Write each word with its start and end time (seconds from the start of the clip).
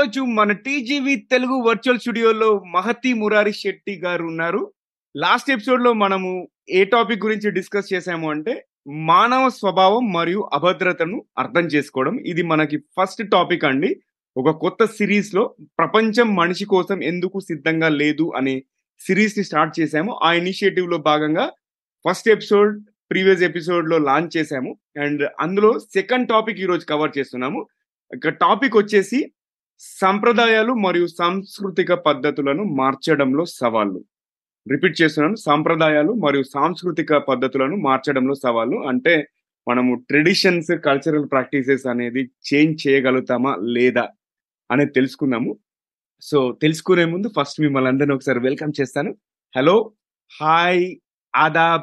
ఈరోజు 0.00 0.20
రోజు 0.20 0.30
మన 0.30 0.52
టీజీవీ 0.52 1.16
తెలుగు 1.16 1.62
వర్చువల్ 1.62 1.98
స్టూడియోలో 1.98 2.58
మహతి 2.58 3.14
మురారి 3.14 3.52
శెట్టి 3.52 4.00
గారు 4.04 4.24
ఉన్నారు. 4.24 4.72
లాస్ట్ 5.16 5.50
ఎపిసోడ్లో 5.50 5.92
మనము 5.92 6.48
ఏ 6.70 6.84
టాపిక్ 6.84 7.24
గురించి 7.24 7.50
డిస్కస్ 7.50 7.92
చేసాము 7.92 8.30
అంటే 8.30 8.66
మానవ 8.88 9.48
స్వభావం 9.48 10.12
మరియు 10.12 10.50
అభద్రతను 10.52 11.24
అర్థం 11.38 11.60
చేసుకోవడం. 11.60 12.16
ఇది 12.16 12.42
మనకి 12.42 12.78
ఫస్ట్ 12.78 13.30
టాపిక్ 13.30 13.64
అండి. 13.64 14.00
ఒక 14.36 14.56
కొత్త 14.56 14.84
సిరీస్లో 14.84 15.54
ప్రపంచం 15.78 16.34
మనిషి 16.34 16.64
కోసం 16.64 17.02
ఎందుకు 17.02 17.40
సిద్ధంగా 17.40 17.88
లేదు 17.88 18.32
అనే 18.36 18.62
సిరీస్ని 19.00 19.44
స్టార్ట్ 19.44 19.80
చేశాము. 19.80 20.20
ఆ 20.22 20.32
ఇనిషియేటివ్లో 20.32 20.98
భాగంగా 20.98 21.50
ఫస్ట్ 22.08 22.28
ఎపిసోడ్ 22.28 22.84
ప్రీవియస్ 23.10 23.42
ఎపిసోడ్లో 23.42 23.98
లాంచ్ 23.98 24.36
చేశాము. 24.36 24.78
అండ్ 25.02 25.28
అందులో 25.40 25.78
సెకండ్ 25.78 26.28
టాపిక్ 26.28 26.60
ఈ 26.60 26.64
రోజు 26.64 26.86
కవర్ 26.86 27.18
చేస్తున్నాము. 27.18 27.66
ఇక 28.16 28.28
టాపిక్ 28.28 28.76
వచ్చేసి 28.76 29.32
సంప్రదాయాలు 29.82 30.72
మరియు 30.72 31.06
సాంస్కృతిక 31.06 31.92
పద్ధతులను 31.92 32.64
మార్చడంలో 32.64 33.44
సవాళ్ళు. 33.44 34.04
రిపీట్ 34.70 35.02
చేస్తున్నాను. 35.02 35.36
సాంప్రదాయాలు 35.36 36.12
మరియు 36.12 36.42
సాంస్కృతిక 36.42 37.16
పద్ధతులను 37.16 37.76
మార్చడంలో 37.76 38.34
సవాళ్ళు. 38.34 38.88
అంటే 38.88 39.28
మనము 39.68 39.94
ట్రెడిషన్స్ 39.94 40.78
కల్చరల్ 40.78 41.30
ప్రాక్టీసెస్ 41.30 41.86
అనేది 41.86 42.30
చేంజ్ 42.54 42.88
చేయగలుగుతామా 42.88 43.56
లేదా 43.60 44.08
అనేది 44.70 44.90
తెలుసుకుందాము. 44.90 45.58
సో 46.20 46.58
తెలుసుకునే 46.62 47.04
ముందు 47.04 47.30
ఫస్ట్ 47.40 47.60
మిమ్మల్ని 47.60 47.88
అందరినీ 47.88 48.14
ఒకసారి 48.14 48.38
వెల్కమ్ 48.38 48.72
చేస్తాను. 48.80 49.16
హలో 49.56 49.92
హాయ్ 50.40 50.96
ఆదాబ్ 51.36 51.82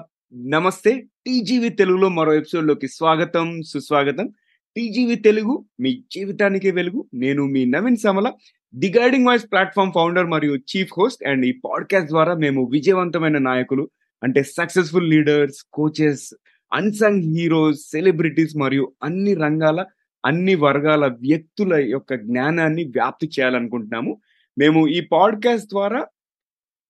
నమస్తే 0.51 1.01
టీజీవి 1.25 1.69
తెలుగులో 1.69 2.09
మరో 2.09 2.33
ఎపిసోడ్లోకి 2.33 2.87
స్వాగతం 2.87 3.61
సుస్వాగతం. 3.61 4.29
టీజీవి 4.77 5.15
తెలుగు 5.15 5.65
మీ 5.79 6.03
జీవితానికి 6.11 6.71
వెలుగు. 6.71 7.05
నేను 7.13 7.45
మీ 7.45 7.65
Naveen 7.65 7.97
Samala 7.97 8.31
the 8.75 8.93
guiding 8.99 9.27
voice 9.27 9.45
platform 9.51 9.91
founder 9.95 10.25
మరియు 10.25 10.55
చీఫ్ 10.55 10.89
హోస్ట్ 10.97 11.27
అండ్ 11.27 11.45
ఈ 11.45 11.51
పాడ్కాస్ట్ 11.65 12.09
ద్వారా 12.09 12.33
మేము 12.33 12.69
విజయవంతమైన 12.71 13.37
నాయకులు 13.37 13.89
అంటే 14.23 14.43
successful 14.43 15.09
leaders 15.09 15.65
coaches 15.73 16.33
unsung 16.73 17.23
heroes 17.23 17.79
celebrities 17.79 18.57
మరియు 18.57 18.91
అన్ని 19.03 19.33
రంగాల 19.33 19.85
అన్ని 20.25 20.55
వర్గాల 20.55 21.07
వ్యక్తుల 21.07 21.73
యొక్క 21.73 22.13
జ్ఞానాన్ని 22.13 22.83
వ్యాప్తి 22.83 23.27
చేయాలనుకుంటున్నాము. 23.27 24.21
మేము 24.59 24.87
ఈ 24.87 25.01
పాడ్కాస్ట్ 25.01 25.67
ద్వారా 25.67 26.05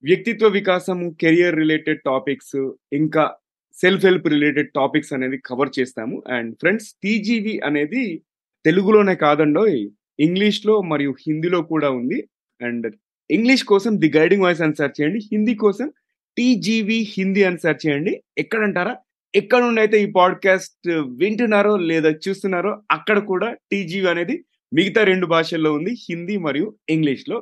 వ్యక్తిత్వ 0.04 0.48
వికాసము 0.48 1.16
కెరియర్ 1.22 1.56
రిలేటెడ్ 1.56 2.00
టాపిక్స్ 2.06 2.72
ఇంకా 2.94 3.36
సెల్ఫ్ 3.82 4.06
హెల్ప్ 4.06 4.28
రిలేటెడ్ 4.28 4.70
టాపిక్స్ 4.76 5.14
అనేది 5.14 5.38
కవర్ 5.38 5.70
చేస్తాము 5.80 6.24
అండ్ 6.28 6.56
ఫ్రెండ్స్ 6.56 6.94
టీజీవి 7.04 7.60
అనేది 7.66 8.24
తెలుగులోనే 8.66 9.16
కాదండో 9.16 9.68
ఇంగ్లీష్లో 10.20 10.82
మరియు 10.82 11.16
హిందీలో 11.28 11.62
కూడా 11.62 11.90
ఉంది. 11.90 12.30
అండ్ 12.62 12.96
ఇంగ్లీష్ 13.32 13.64
కోసం 13.64 14.00
ది 14.00 14.12
గైడింగ్ 14.18 14.42
వాయిస్ 14.42 14.62
అని 14.62 14.76
సెర్చ్ 14.76 15.02
చేయండి 15.02 15.20
హిందీ 15.32 15.56
కోసం 15.56 15.92
టీజీవి 16.38 17.08
హిందీ 17.18 17.44
అని 17.44 17.58
సెర్చ్ 17.58 17.88
చేయండి. 17.88 18.22
ఎక్కడంటారా? 18.38 18.96
ఎక్కడ 19.36 19.62
నుండి 19.62 19.82
అయితే 19.82 20.04
ఈ 20.04 20.12
పాడ్కాస్ట్ 20.16 20.90
వింటున్నారో 21.18 21.78
లేదా 21.78 22.10
చూస్తున్నారో 22.10 22.82
అక్కడ 22.92 23.20
కూడా 23.20 23.56
టీజీవి 23.72 24.10
అనేది 24.10 24.46
మిగతా 24.74 25.04
రెండు 25.04 25.26
భాషల్లో 25.26 25.74
ఉంది 25.74 25.92
హిందీ 26.10 26.38
మరియు 26.38 26.76
ఇంగ్లీష్లో. 26.90 27.38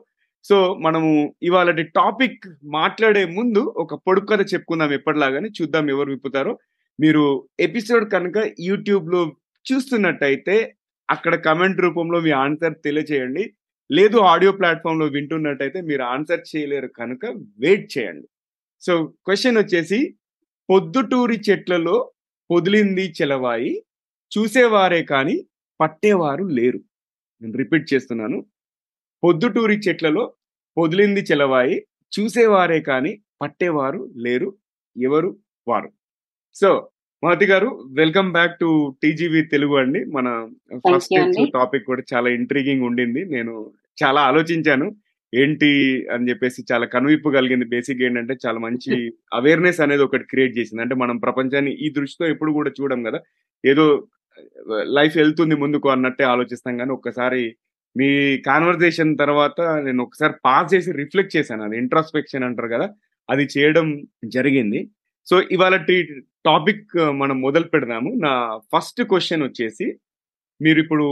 సో 0.47 0.73
మనము 0.73 1.35
ఇవాళ 1.43 1.81
టాపిక్ 1.81 2.43
మాట్లాడే 2.63 3.25
ముందు 3.25 3.59
ఒక 3.59 3.95
పొడుపు 3.95 4.25
కథ 4.25 4.41
చెప్పుకుందాం 4.53 4.93
ఎప్పటిలాగానే. 4.93 5.49
చూద్దాం 5.61 5.89
ఎవరు 5.89 6.09
విప్పుతారో. 6.09 6.59
మీరు 6.99 7.47
ఎపిసోడ్ 7.59 8.11
కనుక 8.11 8.33
యూట్యూబ్లో 8.59 9.35
చూస్తున్నట్టయితే 9.73 10.75
అక్కడ 11.09 11.35
కమెంట్ 11.35 11.81
రూపంలో 11.81 12.19
మీ 12.19 12.31
ఆన్సర్ 12.31 12.73
తెలియచేయండి. 12.85 13.53
లేదు 13.91 14.17
ఆడియో 14.17 14.51
ప్లాట్ఫామ్లో 14.51 15.05
వింటున్నట్టయితే 15.05 15.81
మీరు 15.81 16.01
ఆన్సర్ 16.01 16.55
చేయలేరు 16.55 16.87
కనుక 16.87 17.25
వెయిట్ 17.59 17.97
చేయండి. 17.97 18.27
సో 18.81 19.05
క్వశ్చన్ 19.25 19.57
వచ్చేసి 19.57 20.15
పొద్దుటూరి 20.69 21.41
చెట్లలో 21.49 22.11
పొదిలింది 22.51 23.13
చెలవాయి. 23.21 23.83
చూసేవారే 24.37 25.03
కానీ 25.03 25.45
పట్టేవారు 25.81 26.43
లేరు. 26.43 26.79
నేను 27.41 27.57
రిపీట్ 27.57 27.93
చేస్తున్నాను. 27.93 28.45
పొద్దుటూరి 29.25 29.77
చెట్లలో 29.77 30.33
పొదిలింది 30.77 31.21
చెలవాయి. 31.21 31.85
చూసేవారే 32.19 32.79
కానీ 32.81 33.21
పట్టేవారు 33.41 34.13
లేరు 34.15 34.49
ఎవరు 34.97 35.37
వారు. 35.67 35.89
So 36.55 36.89
Mahathi 37.23 37.45
garu 37.45 37.83
welcome 37.91 38.31
back 38.31 38.59
to 38.59 38.95
TGV 39.03 39.41
Telugu 39.41 39.75
అండి. 39.77 40.05
మన 40.05 40.27
ఫస్ట్ 40.75 41.13
టాపిక్ 41.53 41.85
కూడా 41.85 42.03
చాలా 42.13 42.29
ఇంట్రీగింగ్ 42.29 42.83
ఉండింది. 42.83 43.25
నేను 43.25 43.71
చాలా 44.03 44.21
ఆలోచించాను. 44.21 44.95
ఏంటి 45.33 45.69
అని 46.11 46.29
చెప్పేసి 46.29 46.63
చాలా 46.71 46.85
కనువిప్పు 46.85 47.29
కలిగింది. 47.29 47.65
బేసిక్ 47.65 48.01
ఏంటంటే 48.01 48.35
చాలా 48.47 48.59
మంచి 48.59 48.91
అవేర్నెస్ 49.33 49.79
అనేది 49.81 50.03
ఒకటి 50.03 50.23
క్రియేట్ 50.23 50.57
చేసింది. 50.57 50.81
అంటే 50.81 50.95
మనం 50.95 51.17
ప్రపంచాన్ని 51.17 51.71
ఈ 51.71 51.89
దృష్టితో 51.89 52.25
ఎప్పుడు 52.27 52.51
కూడా 52.51 52.71
చూడం 52.81 53.03
కదా. 53.03 53.19
ఏదో 53.65 54.07
లైఫ్ 54.83 55.17
వెళ్తుంది 55.17 55.55
ముందుకు 55.55 55.89
అన్నట్టే 55.89 56.23
ఆలోచిస్తాం 56.23 56.77
కానీ 56.77 56.91
ఒక్కసారి 56.91 57.55
మీ 57.97 58.37
కాన్వర్జేషన్ 58.37 59.17
తర్వాత 59.17 59.61
నేను 59.61 60.03
ఒకసారి 60.03 60.33
పాస్ 60.45 60.73
చేసి 60.73 60.91
రిఫ్లెక్ట్ 60.91 61.35
చేశాను. 61.35 61.63
అది 61.63 61.77
ఇంట్రాస్పెక్షన్ 61.77 62.43
అంటారు 62.43 62.67
కదా 62.67 62.89
అది 63.29 63.47
చేయడం 63.57 64.07
జరిగింది. 64.25 64.89
సో 65.25 65.41
ఇవాళ 65.41 65.75
టాపిక్ 66.45 66.97
మనం 67.11 67.41
మొదలు 67.41 67.63
పెడదాము. 67.63 68.13
నా 68.15 68.59
ఫస్ట్ 68.75 69.03
క్వశ్చన్ 69.03 69.43
వచ్చేసి 69.43 69.97
మీరు 70.61 70.79
ఇప్పుడు 70.79 71.05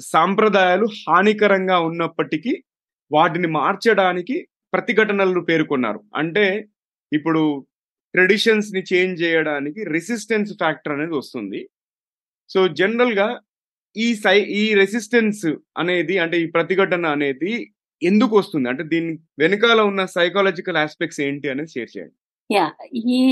సాంప్రదాయాలు 0.00 0.86
హానికరంగా 1.08 1.78
ఉన్నప్పటికీ 1.80 2.64
వాటిని 3.12 3.48
మార్చడానికి 3.48 4.48
ప్రతిఘటనలు 4.72 5.40
పేర్కొన్నారు. 5.40 6.00
అంటే 6.16 6.68
ఇప్పుడు 7.12 7.66
ట్రెడిషన్స్ని 8.14 8.82
చేంజ్ 8.92 9.22
చేయడానికి 9.22 9.84
రెసిస్టెన్స్ 9.84 10.52
ఫ్యాక్టర్ 10.52 10.92
అనేది 10.92 11.14
వస్తుంది. 11.14 11.68
సో 12.48 12.68
జనరల్గా 12.68 13.40
ఈ 13.96 14.06
సై 14.24 14.36
ఈ 14.60 14.64
రెసిస్టెన్స్ 14.80 15.44
అనేది 15.80 16.14
అంటే 16.24 16.36
ఈ 16.44 16.46
ప్రతిఘటన 16.56 17.06
అనేది 17.16 17.52
ఎందుకు 18.02 18.34
వస్తుంది? 18.40 18.66
అంటే 18.72 18.84
దీని 18.92 19.12
వెనకాల 19.42 19.80
ఉన్న 19.90 20.02
సైకాలజికల్ 20.16 20.78
ఆస్పెక్ట్స్ 20.84 21.20
ఏంటి 21.26 21.46
అనేది 21.52 21.72
షేర్ 21.74 21.90
చేయండి. 21.94 22.16
యా 22.50 22.64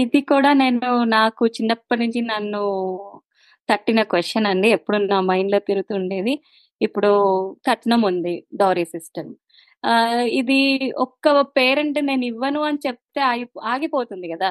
ఇది 0.05 0.21
కూడా 0.33 0.51
నేను 0.63 0.91
నాకు 1.19 1.45
చిన్నప్పటి 1.57 2.01
నుంచి 2.05 2.21
నన్ను 2.33 2.63
తట్టిన 3.69 4.01
క్వశ్చన్ 4.13 4.47
అండి. 4.53 4.69
ఎప్పుడు 4.77 4.99
నా 5.13 5.19
మైండ్లో 5.31 5.59
తిరుగుతుండేది. 5.69 6.35
ఇప్పుడు 6.81 7.11
కట్నం 7.69 8.03
ఉంది 8.11 8.35
డౌరీ 8.61 8.85
సిస్టమ్. 8.95 9.31
ఇది 10.41 10.61
ఒక్క 11.05 11.29
పేరెంట్ 11.59 11.99
నేను 12.11 12.25
ఇవ్వను 12.33 12.61
అని 12.69 12.81
చెప్తే 12.87 13.21
ఆగి 13.33 13.47
ఆగిపోతుంది 13.73 14.27
కదా? 14.35 14.51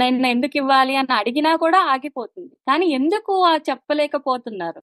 నేను 0.00 0.26
ఎందుకు 0.34 0.56
ఇవ్వాలి 0.60 0.94
అని 1.00 1.12
అడిగినా 1.20 1.52
కూడా 1.64 1.78
ఆగిపోతుంది. 1.94 2.54
కానీ 2.68 2.86
ఎందుకు 2.98 3.34
చెప్పలేకపోతున్నారు? 3.68 4.80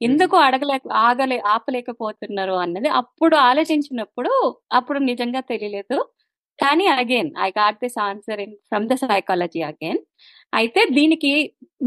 ఎందుకు 0.00 0.36
అడగలేక 0.46 0.86
ఆగలే 1.08 1.38
ఆపలేకపోతున్నారు 1.54 2.56
అన్నది 2.64 2.88
అప్పుడు 3.00 3.36
ఆలోచించినప్పుడు 3.50 4.32
అప్పుడు 4.78 4.98
నిజంగా 5.10 5.40
తెలియలేదు. 5.52 5.98
కానీ 6.58 6.84
again 6.98 7.30
I 7.46 7.48
got 7.58 7.78
this 7.84 7.98
answer 8.06 8.40
in 8.44 8.54
from 8.68 8.86
the 8.92 8.94
psychology 9.04 9.60
again 9.70 10.00
అయితే 10.52 10.80
దీనికి 10.98 11.32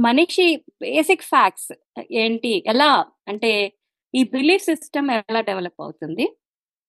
మనిషి 0.08 0.48
బేసిక్ 0.84 1.24
ఫ్యాక్ట్స్ 1.32 1.70
ఏంటి 2.22 2.54
ఎలా 2.74 2.90
అంటే 3.32 3.52
ఈ 4.14 4.22
బిలీఫ్ 4.36 4.66
సిస్టమ్ 4.70 5.10
ఎలా 5.16 5.42
డెవలప్ 5.50 5.80
అవుతుంది 5.86 6.26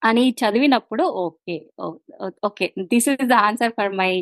అని 0.03 0.25
చదివినప్పుడు 0.41 1.05
okay 1.25 1.57
okay 2.49 2.67
this 2.93 3.09
is 3.15 3.27
the 3.33 3.37
answer 3.49 3.75
for 3.79 3.93
my 4.03 4.13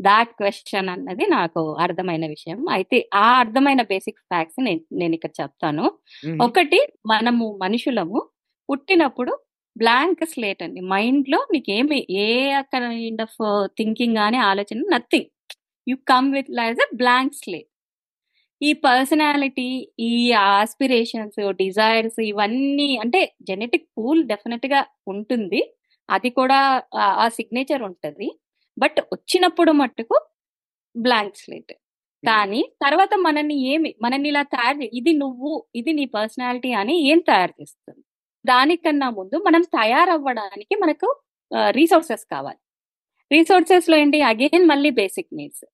that 0.00 0.30
question 0.40 0.88
అన్నది 0.94 1.24
నాకు 1.36 1.62
అర్థమైన 1.84 2.24
విషయం. 2.34 2.60
అయితే 2.76 2.98
ఆ 3.24 3.26
అర్థమైన 3.42 3.82
బేసిక్ 3.92 4.20
ఫ్యాక్ట్స్ 4.30 4.60
నేను 5.00 5.14
ఇక్కడ 5.18 5.32
చెప్తాను. 5.40 5.84
ఒకటి 6.46 6.80
మనము 7.12 7.46
మనుషులము 7.64 8.20
పుట్టినప్పుడు 8.68 9.32
బ్లాంక్ 9.76 10.22
స్లేట్ 10.32 10.62
అండి. 10.66 10.80
మైండ్లో 10.92 11.38
మీకు 11.54 11.70
ఏమి 11.78 11.98
ఏ 12.24 12.28
కైండ్ 12.74 13.22
ఆఫ్ 13.26 13.38
థింకింగ్ 13.78 14.16
కానీ 14.22 14.38
ఆలోచన 14.50 14.84
nothing 14.94 15.30
you 15.86 15.96
come 16.12 16.28
with 16.36 16.52
lies 16.60 16.80
a 16.86 16.88
blank 17.02 17.36
slate 17.42 17.70
ఈ 18.60 18.70
పర్సనాలిటీ 18.86 19.68
ఈ 20.08 20.12
ఆస్పిరేషన్స్ 20.52 21.40
డిజైర్స్ 21.62 22.20
ఇవన్నీ 22.30 22.88
అంటే 23.02 23.20
జెనెటిక్ 23.48 23.86
పూల్ 23.98 24.20
డెఫినెట్గా 24.32 24.80
ఉంటుంది. 25.12 25.60
అది 26.08 26.30
కూడా 26.30 26.58
ఆ 27.22 27.26
సిగ్నేచర్ 27.38 27.82
ఉంటుంది. 27.90 28.28
బట్ 28.76 28.98
వచ్చినప్పుడు 29.14 29.72
మట్టుకు 29.80 30.16
బ్లాంక్ 30.94 31.36
స్లేట్ 31.42 31.74
కానీ 32.24 32.60
తర్వాత 32.84 33.12
మనల్ని 33.26 33.56
ఏమి 33.72 33.90
మనల్ని 34.04 34.28
ఇలా 34.32 34.42
తయారు 34.54 34.86
ఇది 34.98 35.12
నువ్వు 35.22 35.50
ఇది 35.80 35.92
నీ 35.98 36.04
పర్సనాలిటీ 36.18 36.70
అని 36.80 36.94
ఏం 37.10 37.18
తయారు 37.30 37.54
చేస్తుంది? 37.60 38.02
దానికన్నా 38.44 39.08
ముందు 39.18 39.36
మనం 39.48 39.62
తయారవ్వడానికి 39.78 40.74
మనకు 40.84 41.08
రీసోర్సెస్ 41.78 42.24
కావాలి. 42.34 42.60
రీసోర్సెస్లో 43.30 43.96
ఏంటి? 44.02 44.18
అగైన్ 44.32 44.66
మళ్ళీ 44.72 44.90
బేసిక్ 45.00 45.30
నీడ్స్ 45.38 45.64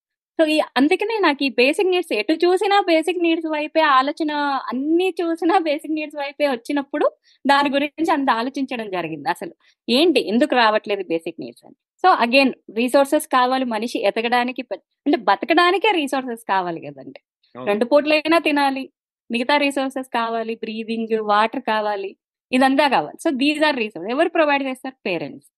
సో 0.41 0.47
ఈ 0.47 0.61
అందుకనే 0.77 1.19
నాకు 1.19 1.45
ఈ 1.45 1.49
బేసిక్ 1.49 1.89
నీడ్స్ 1.89 2.15
ఎటు 2.15 2.33
చూసినా 2.33 2.81
బేసిక్ 2.81 3.19
నీడ్స్ 3.19 3.47
వైపే 3.47 3.81
ఆలోచన 3.81 4.31
అన్ని 4.73 5.15
చూసినా 5.23 5.59
బేసిక్ 5.59 5.93
నీడ్స్ 5.93 6.17
వైపే 6.17 6.49
వచ్చినప్పుడు 6.49 7.11
దాని 7.47 7.71
గురించి 7.71 8.13
అంత 8.13 8.31
ఆలోచించడం 8.31 8.91
జరిగింది 8.91 9.29
అసలు. 9.31 9.55
ఏంటి? 9.89 10.29
ఎందుకు 10.29 10.55
రావట్లేదు 10.55 11.03
బేసిక్ 11.03 11.37
నీడ్స్ 11.41 11.65
అని? 11.65 11.75
సో 11.75 12.09
అగైన్ 12.09 12.53
రీసోర్సెస్ 12.77 13.27
కావాలి 13.27 13.65
మనిషి 13.65 13.99
ఎదగడానికి 13.99 14.63
పె- 14.63 14.79
అంటే 15.07 15.19
బతకడానికే 15.19 15.93
రీసోర్సెస్ 15.93 16.41
కావాలి 16.49 16.81
కదండి. 16.81 17.21
రెండు 17.65 17.85
పూట్లైనా 17.85 18.39
తినాలి 18.39 18.93
మిగతా 19.31 19.57
రీసోర్సెస్ 19.57 20.09
కావాలి 20.09 20.55
బ్రీదింగ్ 20.55 21.21
వాటర్ 21.21 21.61
కావాలి 21.61 22.17
ఇదంతా 22.53 22.89
కావాలి. 22.89 23.17
సో 23.25 23.31
దీస్ 23.31 23.63
ఆర్ 23.63 23.77
రీసోర్స్ 23.77 24.11
ఎవరు 24.11 24.29
ప్రొవైడ్ 24.29 24.63
చేస్తారు? 24.63 24.95
పేరెంట్స్ 25.07 25.49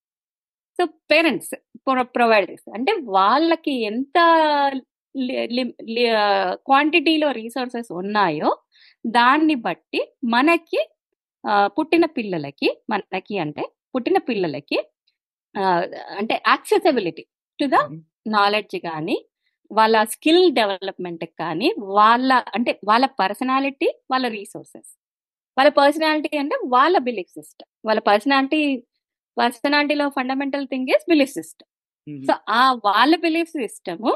సో 0.78 0.84
పేరెంట్స్ 1.10 1.54
ప్రొవైడ్ 2.14 2.46
చేస్తారు 2.50 2.76
అంటే 2.76 2.92
వాళ్ళకి 3.08 3.74
ఎంత 3.82 4.18
క్వాంటిటీలో 6.66 7.28
రీసోర్సెస్ 7.32 7.90
ఉన్నాయో 7.92 8.50
దాన్ని 9.04 9.56
బట్టి 9.66 10.00
మనకి 10.24 10.80
పుట్టిన 11.76 12.04
పిల్లలకి 12.16 12.68
మనకి 12.90 13.36
అంటే 13.38 13.64
పుట్టిన 13.94 14.18
పిల్లలకి 14.28 14.78
అంటే 16.18 16.34
యాక్సెసిబిలిటీ 16.46 17.24
టు 17.58 17.66
ద 17.66 17.80
నాలెడ్జ్ 18.28 18.76
కానీ 18.84 19.16
వాళ్ళ 19.70 19.96
స్కిల్ 20.04 20.44
డెవలప్మెంట్ 20.52 21.24
కానీ 21.38 21.68
వాళ్ళ 21.90 22.32
అంటే 22.54 22.72
వాళ్ళ 22.84 23.04
పర్సనాలిటీ 23.20 23.88
వాళ్ళ 24.10 24.26
రీసోర్సెస్ 24.28 24.90
వాళ్ళ 25.56 25.70
పర్సనాలిటీ 25.70 26.30
అంటే 26.38 26.56
వాళ్ళ 26.66 26.96
బిలీఫ్ 26.98 27.32
సిస్టమ్ 27.32 27.68
వాళ్ళ 27.86 28.00
personality 28.00 28.60
పర్సనాలిటీలో 29.36 30.06
fundamental 30.08 30.66
thing 30.66 30.90
is 30.90 31.04
belief 31.08 31.32
system 31.32 31.68
Mm-hmm. 32.08 32.26
So 32.26 32.34
ఆ 32.48 32.72
వాళ్ళ 32.72 33.16
బిలీఫ్ 33.16 33.50
సిస్టమ్ 33.50 34.12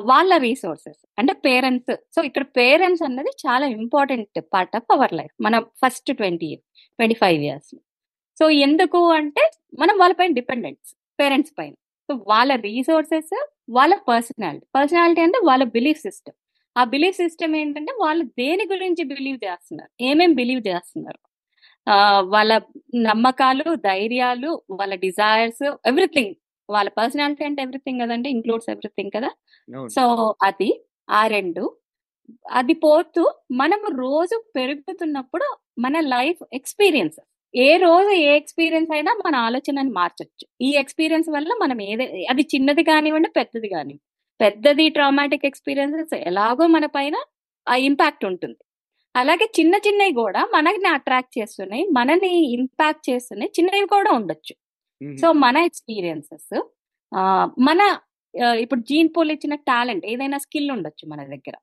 వాళ్ళ 0.00 0.36
రీసోర్సెస్ 0.36 1.06
అంటే 1.18 1.32
పేరెంట్స్. 1.32 1.96
సో 2.14 2.22
ఇక్కడ 2.22 2.42
పేరెంట్స్ 2.42 3.02
అన్నది 3.02 3.28
చాలా 3.28 3.66
important 3.66 4.40
part 4.40 4.76
of 4.76 4.92
our 4.92 5.12
life 5.12 5.42
మన 5.42 5.58
first 5.58 6.16
twenty 6.16 6.56
twenty 6.90 7.14
five 7.14 7.42
years. 7.42 7.76
So 8.38 8.50
ఎందుకు 8.50 9.10
అంటే 9.10 9.50
మనం 9.78 9.98
వాళ్ళపైన 9.98 10.32
డిపెండెంట్స్ 10.32 10.94
పేరెంట్స్ 11.20 11.52
పైన. 11.58 11.72
సో 12.08 12.24
వాళ్ళ 12.28 12.54
రీసోర్సెస్ 12.54 13.46
వాళ్ళ 13.70 13.94
పర్సనాలిటీ. 14.08 14.66
పర్సనాలిటీ 14.74 15.20
అంటే 15.20 15.38
వాళ్ళ 15.44 15.64
బిలీఫ్ 15.64 16.00
సిస్టమ్. 16.00 16.36
ఆ 16.78 16.84
బిలీఫ్ 16.84 17.16
సిస్టమ్ 17.16 17.56
ఏంటంటే 17.56 17.92
వాళ్ళు 17.92 18.24
దేని 18.24 18.64
గురించి 18.72 19.04
బిలీవ్ 19.04 19.38
చేస్తున్నారు 19.44 20.04
ఏమేమి 20.04 20.34
బిలీవ్ 20.34 20.62
చేస్తున్నారు. 20.68 21.18
ఆ, 21.90 22.20
వాళ్ళ 22.20 22.60
నమ్మకాలు 22.94 23.74
ధైర్యాలు 23.74 24.62
వాళ్ళ 24.70 24.94
డిజైర్స్ 24.94 25.76
ఎవ్రీథింగ్. 25.86 26.34
వాళ్ళ 26.70 26.90
పర్సనాలిటీ 26.90 27.44
అంటే 27.44 27.62
ఎవ్రీథింగ్ 27.62 28.00
కదండి 28.00 28.30
ఇంక్లూడ్స్ 28.30 28.70
ఎవ్రీథింగ్ 28.70 29.10
కదా. 29.16 29.30
సో 29.88 30.34
అది 30.42 30.70
ఆ 31.10 31.26
రెండు. 31.26 31.64
అది 32.52 32.74
పోతూ 32.74 33.22
మనం 33.52 33.80
రోజు 33.98 34.44
పెరుగుతున్నప్పుడు 34.56 35.46
మన 35.78 36.00
లైఫ్ 36.00 36.44
ఎక్స్పీరియన్స్ 36.52 37.20
ఏ 37.54 37.76
రోజు 37.76 38.08
ఏ 38.10 38.36
ఎక్స్పీరియన్స్ 38.36 38.90
అయినా 38.92 39.12
మన 39.26 39.36
ఆలోచనని 39.36 39.90
మార్చొచ్చు. 39.90 40.46
ఈ 40.60 40.70
ఎక్స్పీరియన్స్ 40.72 41.28
వల్ల 41.30 41.48
మనం 41.62 41.82
ఏదే 41.82 42.26
అది 42.30 42.42
చిన్నది 42.54 42.82
కానివ్వండి 42.84 43.28
పెద్దది 43.36 43.68
కానివ్వండి. 43.68 44.00
పెద్దది 44.40 44.88
ట్రామాటిక్ 44.88 45.46
ఎక్స్పీరియన్సెస్ 45.46 46.14
ఎలాగో 46.16 46.66
మన 46.66 46.86
పైన 46.86 47.16
ఆ 47.68 47.76
ఇంపాక్ట్ 47.76 48.24
ఉంటుంది. 48.24 48.58
అలాగే 49.16 49.46
చిన్న 49.60 49.74
చిన్నవి 49.86 50.12
కూడా 50.12 50.48
మనల్ని 50.54 50.88
అట్రాక్ట్ 50.88 51.38
చేస్తున్నాయి 51.38 51.84
మనని 51.92 52.32
ఇంపాక్ట్ 52.52 53.10
చేస్తున్నాయి 53.10 53.52
చిన్నవి 53.60 53.86
కూడా 53.86 54.10
ఉండొచ్చు. 54.12 54.54
సో 55.22 55.28
మన 55.44 55.56
ఎక్స్పీరియన్సెస్ 55.70 56.52
మన 57.68 57.80
ఇప్పుడు 58.62 58.80
జీన్ 58.90 59.10
పోల్ 59.16 59.30
ఇచ్చిన 59.34 59.54
టాలెంట్ 59.70 60.04
ఏదైనా 60.12 60.38
స్కిల్ 60.44 60.70
ఉండొచ్చు 60.76 61.04
మన 61.12 61.20
దగ్గర. 61.34 61.54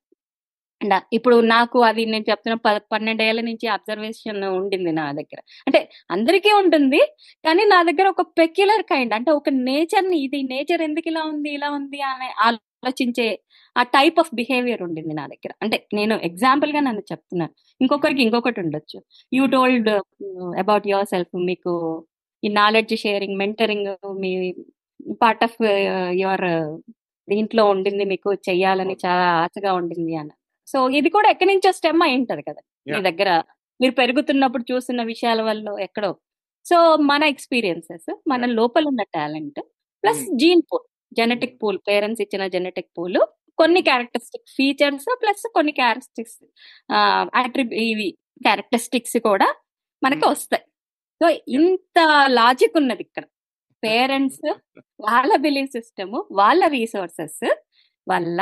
అండ్ 0.82 0.96
ఇప్పుడు 1.18 1.36
నాకు 1.54 1.78
అది 1.90 2.04
నేను 2.14 2.26
చెప్తున్న 2.30 2.56
ప 2.66 2.70
పన్నెండేళ్ళ 2.94 3.42
నుంచి 3.50 3.68
అబ్జర్వేషన్ 3.76 4.42
ఉండింది 4.60 4.92
నా 5.00 5.06
దగ్గర. 5.20 5.40
అంటే 5.68 5.80
అందరికీ 6.16 6.52
ఉంటుంది 6.62 7.02
కానీ 7.46 7.64
నా 7.74 7.80
దగ్గర 7.90 8.08
ఒక 8.16 8.24
పెక్యులర్ 8.40 8.84
కైండ్ 8.92 9.14
అంటే 9.18 9.32
ఒక 9.40 9.50
నేచర్ని 9.70 10.18
ఇది 10.26 10.40
నేచర్ 10.54 10.84
ఎందుకు 10.88 11.10
ఇలా 11.14 11.24
ఉంది 11.34 11.52
ఇలా 11.58 11.70
ఉంది 11.80 12.02
అనే 12.12 12.30
ఆలోచించే 12.48 13.28
ఆ 13.76 13.84
టైప్ 13.96 14.18
ఆఫ్ 14.24 14.32
బిహేవియర్ 14.40 14.82
ఉండింది 14.88 15.14
నా 15.22 15.26
దగ్గర. 15.34 15.52
అంటే 15.64 15.78
నేను 16.00 16.16
ఎగ్జాంపుల్గా 16.30 16.82
నన్ను 16.88 17.04
చెప్తున్నాను 17.12 17.54
ఇంకొకరికి 17.82 18.22
ఇంకొకటి 18.28 18.60
ఉండొచ్చు. 18.66 19.00
You 19.32 19.46
told 19.56 19.90
about 20.64 20.88
your 20.94 21.10
self 21.14 21.36
మీకు 21.52 21.74
ఈ 22.46 22.50
నాలెడ్జ్ 22.60 22.94
షేరింగ్ 23.04 23.38
మెంటరింగ్ 23.42 23.90
మీ 24.22 24.32
పార్ట్ 25.22 25.44
ఆఫ్ 25.44 25.58
యువర్ 26.22 26.46
దీంట్లో 27.28 27.64
ఉండింది 27.66 28.06
మీకు 28.06 28.30
చెయ్యాలని 28.48 28.96
చాలా 29.06 29.28
ఆశగా 29.44 29.72
ఉండింది 29.74 30.16
అన్న 30.16 30.32
సో 30.68 30.78
ఇది 31.00 31.10
కూడా 31.10 31.28
ఎక్కడి 31.30 31.50
నుంచో 31.52 31.72
స్టెమ్ 31.72 32.02
అయి 32.04 32.16
ఉంటది 32.20 32.44
కదా. 32.50 32.62
మీ. 32.88 33.02
దగ్గర 33.02 33.30
మీరు 33.80 33.94
పెరుగుతున్నప్పుడు 33.94 34.66
చూస్తున్న 34.72 35.02
విషయాల 35.04 35.42
వల్ల 35.42 35.70
ఎక్కడో. 35.80 36.12
సో 36.66 36.78
మన 37.12 37.24
ఎక్స్పీరియన్సెస్ 37.34 38.10
మన 38.28 38.46
లోపల 38.60 38.84
ఉన్న 38.88 39.04
talent 39.16 39.60
plus. 40.04 40.24
Gene 40.42 40.64
pool 40.72 40.86
genetic 41.12 41.58
pool 41.64 41.80
parents 41.90 42.22
ఇచ్చిన 42.22 42.44
జెనెటిక్ 42.48 42.92
పూల్ 42.98 43.20
కొన్ని 43.60 43.82
క్యారెక్టరిస్టిక్ 43.82 44.48
ఫీచర్స్ 44.58 45.10
ప్లస్ 45.22 45.44
కొన్ని 45.56 45.72
క్యారెక్టరిస్టిక్స్ 45.72 46.40
అట్రిబ్యూ 47.42 47.82
ఇవి 47.92 48.08
క్యారెక్టరిస్టిక్స్ 48.42 49.18
కూడా 49.30 49.48
మనకి 50.02 50.22
Mm. 50.22 50.32
వస్తాయి. 50.32 50.64
సో 51.22 51.28
ఇంత 51.58 51.98
లాజిక్ 52.40 52.78
ఉన్నది 52.82 53.04
ఇక్కడ. 53.08 53.26
పేరెంట్స్ 53.84 54.40
వాళ్ళ 55.06 55.32
బిలీఫ్ 55.46 55.72
సిస్టమ్ 55.78 56.16
వాళ్ళ 56.40 56.62
రీసోర్సెస్ 56.78 57.44
వల్ల. 58.08 58.40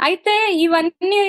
అయితే 0.00 0.32
ఇవన్నీ 0.64 1.20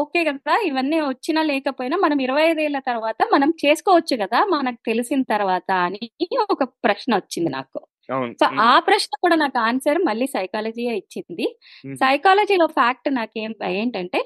ఓకే 0.00 0.20
కదా 0.24 0.54
ఇవన్నీ 0.68 0.98
వచ్చినా 1.02 1.40
లేకపోయినా 1.50 1.96
మనం 1.96 2.18
ఇరవై 2.20 2.42
ఐదేళ్ళ 2.48 2.78
తర్వాత 2.90 3.20
మనం 3.34 3.50
చేసుకోవచ్చు 3.64 4.14
కదా 4.24 4.38
మనకు 4.54 4.80
తెలిసిన 4.90 5.20
తర్వాత 5.32 5.70
అని 5.86 6.02
ఒక 6.46 6.62
ప్రశ్న 6.84 7.10
వచ్చింది 7.14 7.50
నాకు. 7.50 7.80
సో 8.40 8.46
ఆ 8.70 8.72
ప్రశ్న 8.88 9.12
కూడా 9.24 9.36
నాకు 9.44 9.58
ఆన్సర్ 9.68 9.98
మళ్ళీ 10.08 10.26
సైకాలజీ 10.36 10.84
ఇచ్చింది. 11.00 11.46
సైకాలజీలో 12.04 12.66
ఫ్యాక్ట్ 12.78 13.08
నాకేం 13.20 13.52
ఏంటంటే 13.74 14.20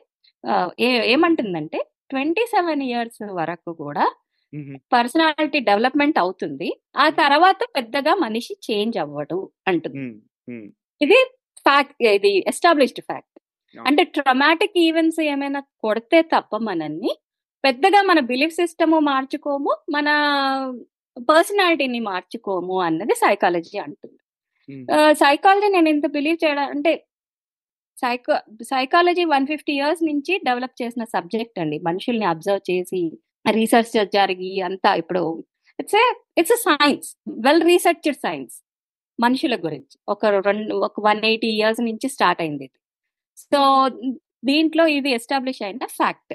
ఏ 0.86 0.90
ఏమంటుందంటే 1.14 1.78
ట్వంటీ 2.10 2.44
సెవెన్ 2.54 2.82
ఇయర్స్ 2.90 3.22
వరకు 3.40 3.70
కూడా. 3.84 4.06
పర్సనాలిటీ 4.94 5.58
డెవలప్మెంట్ 5.68 6.18
అవుతుంది. 6.22 6.68
ఆ 7.04 7.06
తర్వాత 7.20 7.58
పెద్దగా 7.76 8.12
మనిషి 8.24 8.54
చేంజ్ 8.66 8.96
అవ్వడు 9.04 9.38
అంటుంది. 9.70 10.04
ఇది 11.00 11.18
ఫ్యాక్ట్ 11.66 11.96
ఇది 12.16 12.32
ఎస్టాబ్లిష్డ్ 12.52 13.02
ఫ్యాక్ట్. 13.08 13.36
అంటే 13.76 14.02
ట్రమాటిక్ 14.16 14.76
ఈవెంట్స్ 14.86 15.20
ఏమైనా 15.32 15.60
కొడితే 15.84 16.18
తప్ప 16.34 16.56
మనల్ని 16.68 17.12
పెద్దగా 17.64 18.00
మన 18.10 18.18
బిలీఫ్ 18.30 18.54
సిస్టమ్ 18.60 18.94
మార్చుకోము 19.10 19.72
మన 19.96 20.08
పర్సనాలిటీని 21.30 22.00
మార్చుకోము 22.10 22.76
అన్నది 22.86 23.14
సైకాలజీ 23.24 23.76
అంటుంది. 23.86 24.18
సైకాలజీ 25.22 25.68
నేను 25.76 25.88
ఇంత 25.94 26.06
బిలీవ్ 26.16 26.38
చేయడం 26.44 26.66
అంటే 26.74 26.92
psycho 28.02 28.34
psychology 28.70 29.24
one 29.34 29.46
fifty 29.50 29.72
years 29.78 30.02
నుంచి 30.08 30.32
డెవలప్ 30.48 30.76
చేసిన 30.80 31.04
సబ్జెక్ట్ 31.14 31.58
అండి. 31.62 31.76
మనుషుల్ని 31.88 32.26
అబ్జర్వ్ 32.32 32.64
చేసి 32.70 33.00
రీసెర్చ్ 33.58 33.96
జరిగి 34.18 34.52
అంతా 34.68 34.90
ఇప్పుడు 35.02 35.22
it's 35.78 35.96
it's 36.40 36.56
science 36.66 37.08
well 37.46 37.64
researched 37.70 38.18
science 38.24 38.54
మనుషుల 39.18 39.54
గురించి. 39.66 39.94
ఒక 40.12 40.26
రెండు 40.48 40.74
ఒక 40.86 41.00
వన్ 41.08 41.22
ఎయిటీ 41.30 41.50
ఇయర్స్ 41.58 41.80
నుంచి 41.88 42.06
స్టార్ట్ 42.14 42.40
అయింది 42.44 42.64
ఇది. 42.68 42.78
సో 43.52 43.60
దీంట్లో 44.50 44.84
ఇది 44.98 45.10
ఎస్టాబ్లిష్ 45.18 45.62
అయిన 45.66 45.86
ఫ్యాక్ట్ 45.98 46.34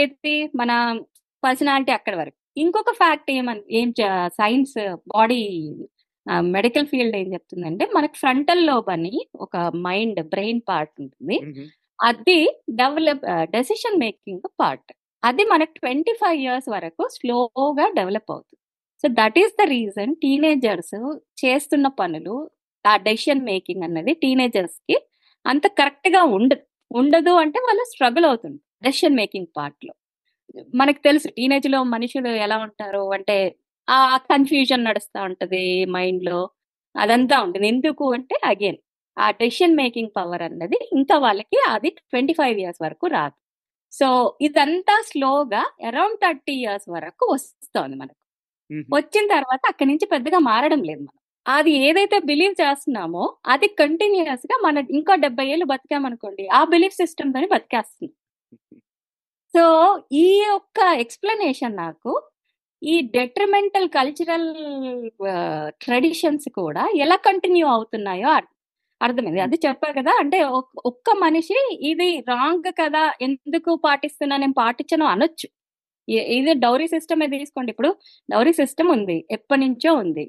ఏది? 0.00 0.36
మన 0.60 0.70
పర్సనాలిటీ 1.42 1.92
అక్కడ 1.98 2.14
వరకు. 2.22 2.38
ఇంకొక 2.62 2.92
ఫ్యాక్ట్ 3.02 3.30
ఏమన్ 3.36 3.62
ఏం 3.80 3.88
సైన్స్ 4.40 4.76
బాడీ 5.14 5.40
మెడికల్ 6.56 6.86
ఫీల్డ్ 6.92 7.16
ఏం 7.20 7.28
చెప్తుందంటే 7.34 7.84
మనకి 7.96 8.16
ఫ్రంటల్ 8.22 8.62
లోబ్ 8.68 8.88
అని 8.96 9.14
ఒక 9.44 9.56
మైండ్ 9.86 10.20
బ్రెయిన్ 10.34 10.60
పార్ట్ 10.70 10.94
ఉంటుంది. 11.04 11.38
అది 12.08 12.38
డెవలప్ 12.82 13.24
డెసిషన్ 13.56 13.98
మేకింగ్ 14.04 14.46
పార్ట్ 14.60 14.90
అది 15.24 15.42
మనకు 15.52 15.72
ట్వంటీ 15.78 16.12
ఫైవ్ 16.20 16.38
ఇయర్స్ 16.42 16.68
వరకు 16.74 17.02
స్లోగా 17.16 17.86
డెవలప్ 17.98 18.30
అవుతుంది. 18.34 18.60
So 19.04 19.08
that 19.18 19.38
is 19.42 19.54
the 19.60 19.64
reason 19.74 20.12
teenagers 20.22 20.94
చేస్తున్న 21.42 21.86
పనులు 22.00 22.36
ఆ 22.84 22.94
డెసిషన్ 23.06 23.42
మేకింగ్ 23.50 23.84
అన్నది 23.86 24.12
టీనేజర్స్కి 24.22 24.96
అంత 25.46 25.66
కరెక్ట్గా 25.80 26.22
ఉండదు 26.36 26.64
ఉండదు 26.90 27.32
అంటే 27.42 27.58
వాళ్ళు 27.66 27.84
స్ట్రగుల్ 27.92 28.26
అవుతుంది 28.30 28.58
డెసిషన్ 28.86 29.18
మేకింగ్ 29.20 29.48
పార్ట్లో. 29.58 29.92
మనకు 30.80 31.00
తెలుసు 31.06 31.28
టీనేజ్లో 31.36 31.78
మనుషులు 31.94 32.30
ఎలా 32.44 32.56
ఉంటారు 32.66 33.04
అంటే 33.16 33.36
ఆ 33.88 33.98
కన్ఫ్యూజన్ 34.32 34.86
నడుస్తూ 34.88 35.18
ఉంటది 35.28 35.62
మైండ్లో. 35.94 36.40
అదంతా 36.94 37.36
ఉంటుంది. 37.46 37.66
ఎందుకు 37.74 38.04
అంటే 38.16 38.36
అగైన్ 38.50 38.78
ఆ 39.16 39.26
డెసిషన్ 39.40 39.78
మేకింగ్ 39.80 40.12
పవర్ 40.18 40.44
అన్నది 40.48 40.78
ఇంకా 40.98 41.16
వాళ్ళకి 41.26 41.58
అది 41.74 41.90
ట్వంటీ 42.02 42.34
ఫైవ్ 42.40 42.56
ఇయర్స్ 42.62 42.82
వరకు 42.86 43.06
రాదు. 43.16 43.36
సో 44.00 44.36
ఇదంతా 44.40 45.02
స్లోగా 45.02 45.70
అరౌండ్ 45.86 46.20
థర్టీ 46.22 46.52
ఇయర్స్ 46.52 46.88
వరకు 46.88 47.32
వస్తుంది 47.32 47.96
మనకు. 47.96 48.20
వచ్చిన 48.94 49.26
తర్వాత 49.34 49.60
అక్కడి 49.68 49.88
నుంచి 49.90 50.06
పెద్దగా 50.06 50.38
మారడం 50.38 50.82
లేదు 50.82 51.00
మనం. 51.00 51.18
అది 51.46 51.70
ఏదైతే 51.70 52.18
బిలీవ్ 52.18 52.54
చేస్తున్నామో 52.60 53.36
అది 53.46 53.68
కంటిన్యూస్గా 53.68 54.56
మన 54.64 54.84
ఇంకో 54.90 55.14
డెబ్బై 55.14 55.46
ఏళ్ళు 55.46 55.64
బతికామనుకోండి 55.64 56.48
ఆ 56.48 56.64
బిలీఫ్ 56.64 56.94
సిస్టమ్ 56.94 57.32
తోని 57.34 57.46
బతికేస్తుంది 57.46 58.12
సో 59.54 59.64
ఈ 60.12 60.40
యొక్క 60.42 60.80
ఎక్స్ప్లెనేషన్ 60.98 61.76
నాకు 61.76 62.12
ఈ 62.82 63.00
డెట్రిమెంటల్ 63.00 63.88
కల్చరల్ 63.88 64.48
ట్రెడిషన్స్ 65.80 66.48
కూడా 66.48 66.88
ఎలా 66.96 67.16
కంటిన్యూ 67.16 67.66
అవుతున్నాయో 67.66 68.28
అర్థమైంది. 69.00 69.40
అది 69.40 69.58
చెప్పారు 69.66 69.94
కదా! 69.98 70.12
అంటే 70.20 70.38
ఒక్- 70.52 70.80
ఒక్క 70.86 71.10
మనిషి 71.18 71.56
ఇది 71.82 72.08
రాంగ్ 72.28 72.68
కదా! 72.80 73.02
ఎందుకు 73.20 73.74
పాటిస్తున్నా? 73.84 74.36
నేను 74.36 74.54
పాటించను 74.58 75.04
అనొచ్చు. 75.06 75.48
ఇది 76.32 76.54
డౌరీ 76.56 76.86
సిస్టమ్ 76.88 77.22
తీసుకోండి. 77.32 77.70
ఇప్పుడు 77.70 77.90
డౌరీ 78.30 78.52
సిస్టమ్ 78.52 78.90
ఉంది. 78.90 79.16
ఎప్పటి 79.30 79.60
నుంచో 79.60 79.94
ఉంది. 79.96 80.24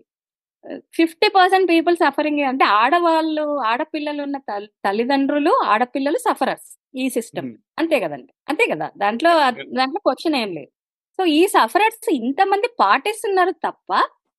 ఫిఫ్టీ 0.96 1.28
పర్సెంట్ 1.30 1.70
పీపుల్ 1.70 1.96
సఫరింగ్ 1.98 2.40
అంటే 2.44 2.66
ఆడవాళ్ళు 2.76 3.44
ఆడపిల్లలు 3.66 4.22
ఉన్న 4.24 4.38
తల్- 4.50 4.72
తల్లిదండ్రులు 4.86 5.52
ఆడపిల్లలు 5.66 6.18
సఫరర్స్ 6.20 6.70
ఈ 6.98 7.10
సిస్టమ్. 7.10 7.50
అంతే 7.80 8.00
కదండి. 8.00 8.32
అంతే 8.50 8.66
కదా! 8.72 8.88
దాంట్లో 8.98 9.32
దాంట్లో 9.74 10.00
క్వశ్చన్ 10.00 10.36
ఏం 10.36 10.50
లేదు. 10.54 10.72
సో 11.20 11.26
ఈ 11.32 11.48
సఫరర్స్ 11.48 12.00
ఇంతమంది 12.16 12.70
పాటిస్తున్నారు 12.80 13.52
తప్ప 13.66 13.92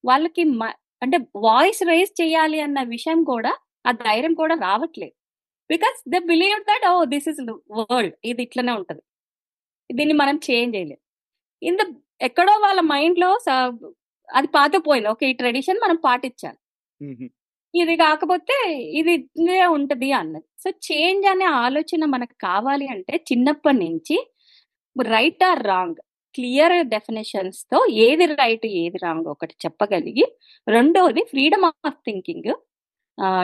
వాళ్ళకి 0.05 0.43
అంటే 1.03 1.19
వాయిస్ 1.43 1.83
రైజ్ 1.85 2.13
చేయాలి 2.23 2.61
అన్న 2.61 2.83
విషయం 2.89 3.25
కూడా 3.25 3.53
ఆ 3.87 3.91
ధైర్యం 4.07 4.33
కూడా 4.43 4.55
రావట్లేదు. 4.67 5.15
Because 5.71 5.99
they 6.13 6.19
believe 6.33 6.61
that 6.71 6.85
oh 6.91 6.95
this 7.15 7.29
is 7.33 7.41
world 7.81 8.15
ఇది 8.31 8.43
ఇట్లనే 8.47 8.73
ఉంటది. 8.81 9.03
దీన్ని 9.91 10.15
మనం 10.23 10.37
చేంజ్ 10.49 10.75
చేయలేం. 10.77 11.01
ఇంత 11.63 11.83
ఎక్కడో 12.29 12.55
వాళ్ళ 12.67 12.81
మైండ్లో 12.93 13.31
అది 14.29 14.49
పాతపోయింది. 14.57 15.09
ఓకే 15.15 15.25
ఈ 15.33 15.35
ట్రెడిషన్ 15.43 15.83
మనం 15.85 15.97
పాటించాలి. 16.09 16.59
ఇది 17.75 17.95
కాకపోతే 18.05 18.57
ఇది 19.01 19.15
ఇదే 19.43 19.61
ఉంటది 19.77 20.09
అన్నది. 20.21 20.47
సో 20.63 20.69
చేంజ్ 20.89 21.25
అనే 21.33 21.47
ఆలోచన 21.65 22.05
మనకు 22.15 22.37
కావాలి 22.49 22.87
అంటే 22.95 23.15
చిన్నప్పటి 23.31 23.79
నుంచి 23.85 24.17
రైట్ 24.97 25.45
ఆర్ 25.49 25.63
రాంగ్ 25.71 25.99
క్లియర్ 26.35 26.75
డెఫినేషన్స్తో 26.95 27.79
ఏది 28.07 28.27
రైట్ 28.41 28.67
ఏది 28.83 28.99
రాంగ్ 29.05 29.29
ఒకటి 29.35 29.55
చెప్పగలిగి 29.65 30.25
రెండోది 30.67 31.23
freedom 31.33 31.67
of 31.91 32.01
thinking 32.09 32.51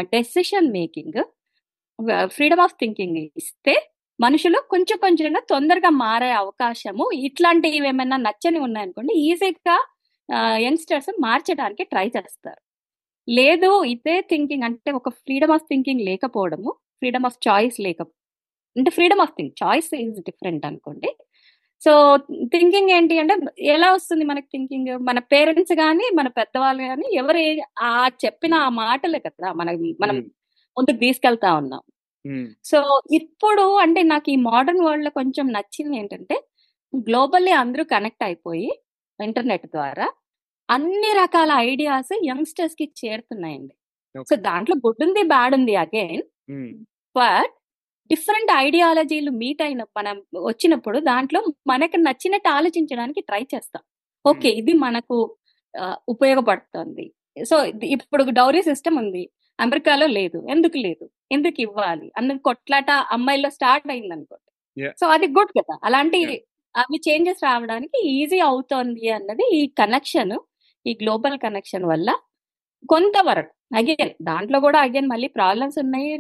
decision 0.01 0.73
making 0.73 1.25
freedom 2.27 2.61
of 2.61 2.73
thinking 2.73 3.17
ఇస్తే 3.17 3.91
మనుషులు 4.21 4.63
కొంచెం 4.71 4.99
కొంచెంగా 4.99 5.41
తొందరగా 5.51 5.89
మారే 5.89 6.31
అవకాశము 6.31 7.11
ఇట్లాంటివి 7.15 7.89
ఏమైనా 7.89 8.17
నచ్చని 8.17 8.59
ఉన్నాయనుకోండి 8.59 9.15
ఈజీగా 9.15 9.87
యంగ్స్టర్స్ 10.57 11.11
మార్చడానికి 11.21 11.85
ట్రై 11.85 12.07
చేస్తారు. 12.07 12.61
లేదు 13.29 13.85
ఇదే 13.85 14.21
థింకింగ్ 14.21 14.63
అంటే 14.63 14.91
ఒక 14.91 15.09
ఫ్రీడమ్ 15.09 15.51
ఆఫ్ 15.51 15.63
థింకింగ్ 15.63 16.01
లేకపోవడము 16.01 16.71
ఫ్రీడమ్ 16.71 17.25
ఆఫ్ 17.25 17.49
చాయిస్ 17.49 17.81
లేక 17.81 18.03
అంటే 18.77 18.91
freedom 18.91 19.21
of 19.21 19.31
think 19.31 19.55
choice 19.63 19.95
is 19.95 20.21
different 20.21 20.67
అనుకోండి 20.67 21.17
సో 21.85 21.93
థింకింగ్ 22.53 22.91
ఏంటి 22.97 23.15
అంటే 23.19 23.35
ఎలా 23.75 23.89
వస్తుంది 23.93 24.25
మనకి 24.25 24.49
థింకింగ్ 24.53 24.91
మన 25.09 25.19
పేరెంట్స్ 25.33 25.75
కానీ 25.83 26.07
మన 26.19 26.29
పెద్దవాళ్ళు 26.39 26.83
కానీ 26.91 27.07
ఎవరు 27.21 27.41
ఆ 27.83 27.93
చెప్పిన 28.25 28.55
ఆ 28.67 28.69
మాటలే 28.83 29.21
కదా 29.27 29.49
మన 29.61 29.71
మనం 30.03 30.17
ముందుకు 30.77 30.99
తీసుకెళ్తా 30.99 31.49
ఉన్నాం. 31.55 31.83
సో 32.65 32.79
ఇప్పుడు 33.19 33.65
అంటే 33.85 34.01
నాకు 34.13 34.29
ఈ 34.31 34.37
మోడర్న్ 34.49 34.83
వరల్డ్లో 34.87 35.11
కొంచెం 35.21 35.47
నచ్చింది 35.57 35.97
ఏంటంటే 36.01 36.37
గ్లోబల్లీ 36.93 37.53
అందరూ 37.63 37.85
కనెక్ట్ 37.95 38.25
అయిపోయి 38.29 38.71
ఇంటర్నెట్ 39.21 39.67
ద్వారా 39.77 40.07
అన్ని 40.69 41.11
రకాల 41.23 41.51
ఐడియాస్ 41.71 42.13
యంగ్స్టర్స్కి 42.25 42.87
చేరుతున్నాయండి. 43.01 43.75
సో 44.31 44.35
దాంట్లో 44.49 44.75
గుడ్ 44.87 45.03
ఉంది 45.07 45.23
బ్యాడ్ 45.33 45.55
ఉంది 45.59 45.75
అగైన్ 45.85 46.23
బట్ 47.17 47.55
డిఫరెంట్ 48.11 48.51
ఐడియాలజీలు 48.67 49.31
మీట్ 49.43 49.63
అయిన 49.67 49.83
మనం 49.99 50.17
వచ్చినప్పుడు 50.51 50.99
దాంట్లో 51.11 51.41
మనకు 51.67 51.97
నచ్చినట్టు 52.07 52.49
ఆలోచించడానికి 52.49 53.21
ట్రై 53.21 53.43
చేస్తాం. 53.55 53.83
ఓకే 54.25 54.51
ఇది 54.61 54.73
మనకు 54.87 55.17
ఉపయోగపడుతుంది. 56.09 57.05
సో 57.51 57.57
ఇప్పుడు 57.97 58.23
డౌరీ 58.41 58.63
సిస్టమ్ 58.71 58.97
ఉంది. 59.03 59.23
అమెరికాలో 59.59 60.07
లేదు. 60.19 60.39
ఎందుకు 60.55 60.79
లేదు? 60.87 61.05
ఎందుకు 61.33 61.59
ఇవ్వాలి? 61.67 62.09
అన్నది 62.19 62.41
కొట్లాట 62.49 62.91
అమ్మాయిలో 63.17 63.51
స్టార్ట్ 63.59 63.87
అయింది 63.95 64.15
అనుకోండి. 64.17 64.49
సో 65.01 65.05
అది 65.17 65.27
గుడ్ 65.37 65.53
కదా. 65.59 65.75
అలాంటి. 65.89 66.21
అవి 66.75 66.99
చేంజెస్ 67.07 67.43
రావడానికి 67.47 67.99
ఈజీ 68.17 68.39
అవుతోంది 68.51 69.07
అన్నది 69.17 69.47
ఈ 69.59 69.63
కనెక్షన్ 69.81 70.35
ఈ 70.87 70.93
గ్లోబల్ 71.03 71.37
కనెక్షన్ 71.47 71.85
వల్ల 71.93 72.11
కొంతవరకు. 72.93 73.53
అగైన్ 73.73 74.13
దాంట్లో 74.29 74.59
కూడా 74.67 74.79
అగైన్ 74.87 75.09
మళ్ళీ 75.13 75.29
ప్రాబ్లమ్స్ 75.39 75.79
ఉన్నాయి 75.83 76.11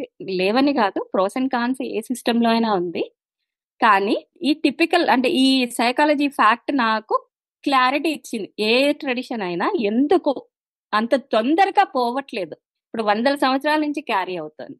లేవని 0.40 0.72
కాదు. 0.80 1.00
ప్రోస్ 1.14 1.36
అండ్ 1.40 1.50
కాన్స్ 1.56 1.80
ఏ 1.88 2.00
సిస్టమ్లో 2.10 2.48
అయినా 2.54 2.70
ఉంది. 2.80 3.02
కానీ 3.80 4.16
ఈ 4.48 4.52
టిపికల్ 4.64 5.06
అంటే 5.14 5.28
ఈ 5.44 5.46
సైకాలజీ 5.80 6.28
ఫ్యాక్ట్ 6.40 6.72
నాకు 6.84 7.16
క్లారిటీ 7.64 8.10
ఇచ్చింది. 8.18 8.48
ఏ 8.70 8.72
ట్రెడిషన్ 9.02 9.44
అయినా 9.48 9.66
ఎందుకు 9.90 10.32
అంత 10.92 11.14
తొందరగా 11.34 11.84
పోవట్లేదు. 11.96 12.54
ఇప్పుడు 12.88 13.04
వందల 13.10 13.34
సంవత్సరాల 13.44 13.80
నుంచి 13.86 14.02
క్యారీ 14.10 14.34
అవుతుంది. 14.42 14.76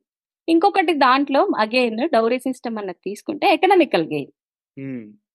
ఇంకొకటి 0.48 0.92
దాంట్లో 1.06 1.42
అగైన్ 1.64 2.00
డౌరీ 2.16 2.38
సిస్టమ్ 2.48 2.78
అన్నది 2.82 3.00
తీసుకుంటే 3.08 3.46
ఎకనామికల్ 3.56 4.06
గెయిన్ 4.14 4.32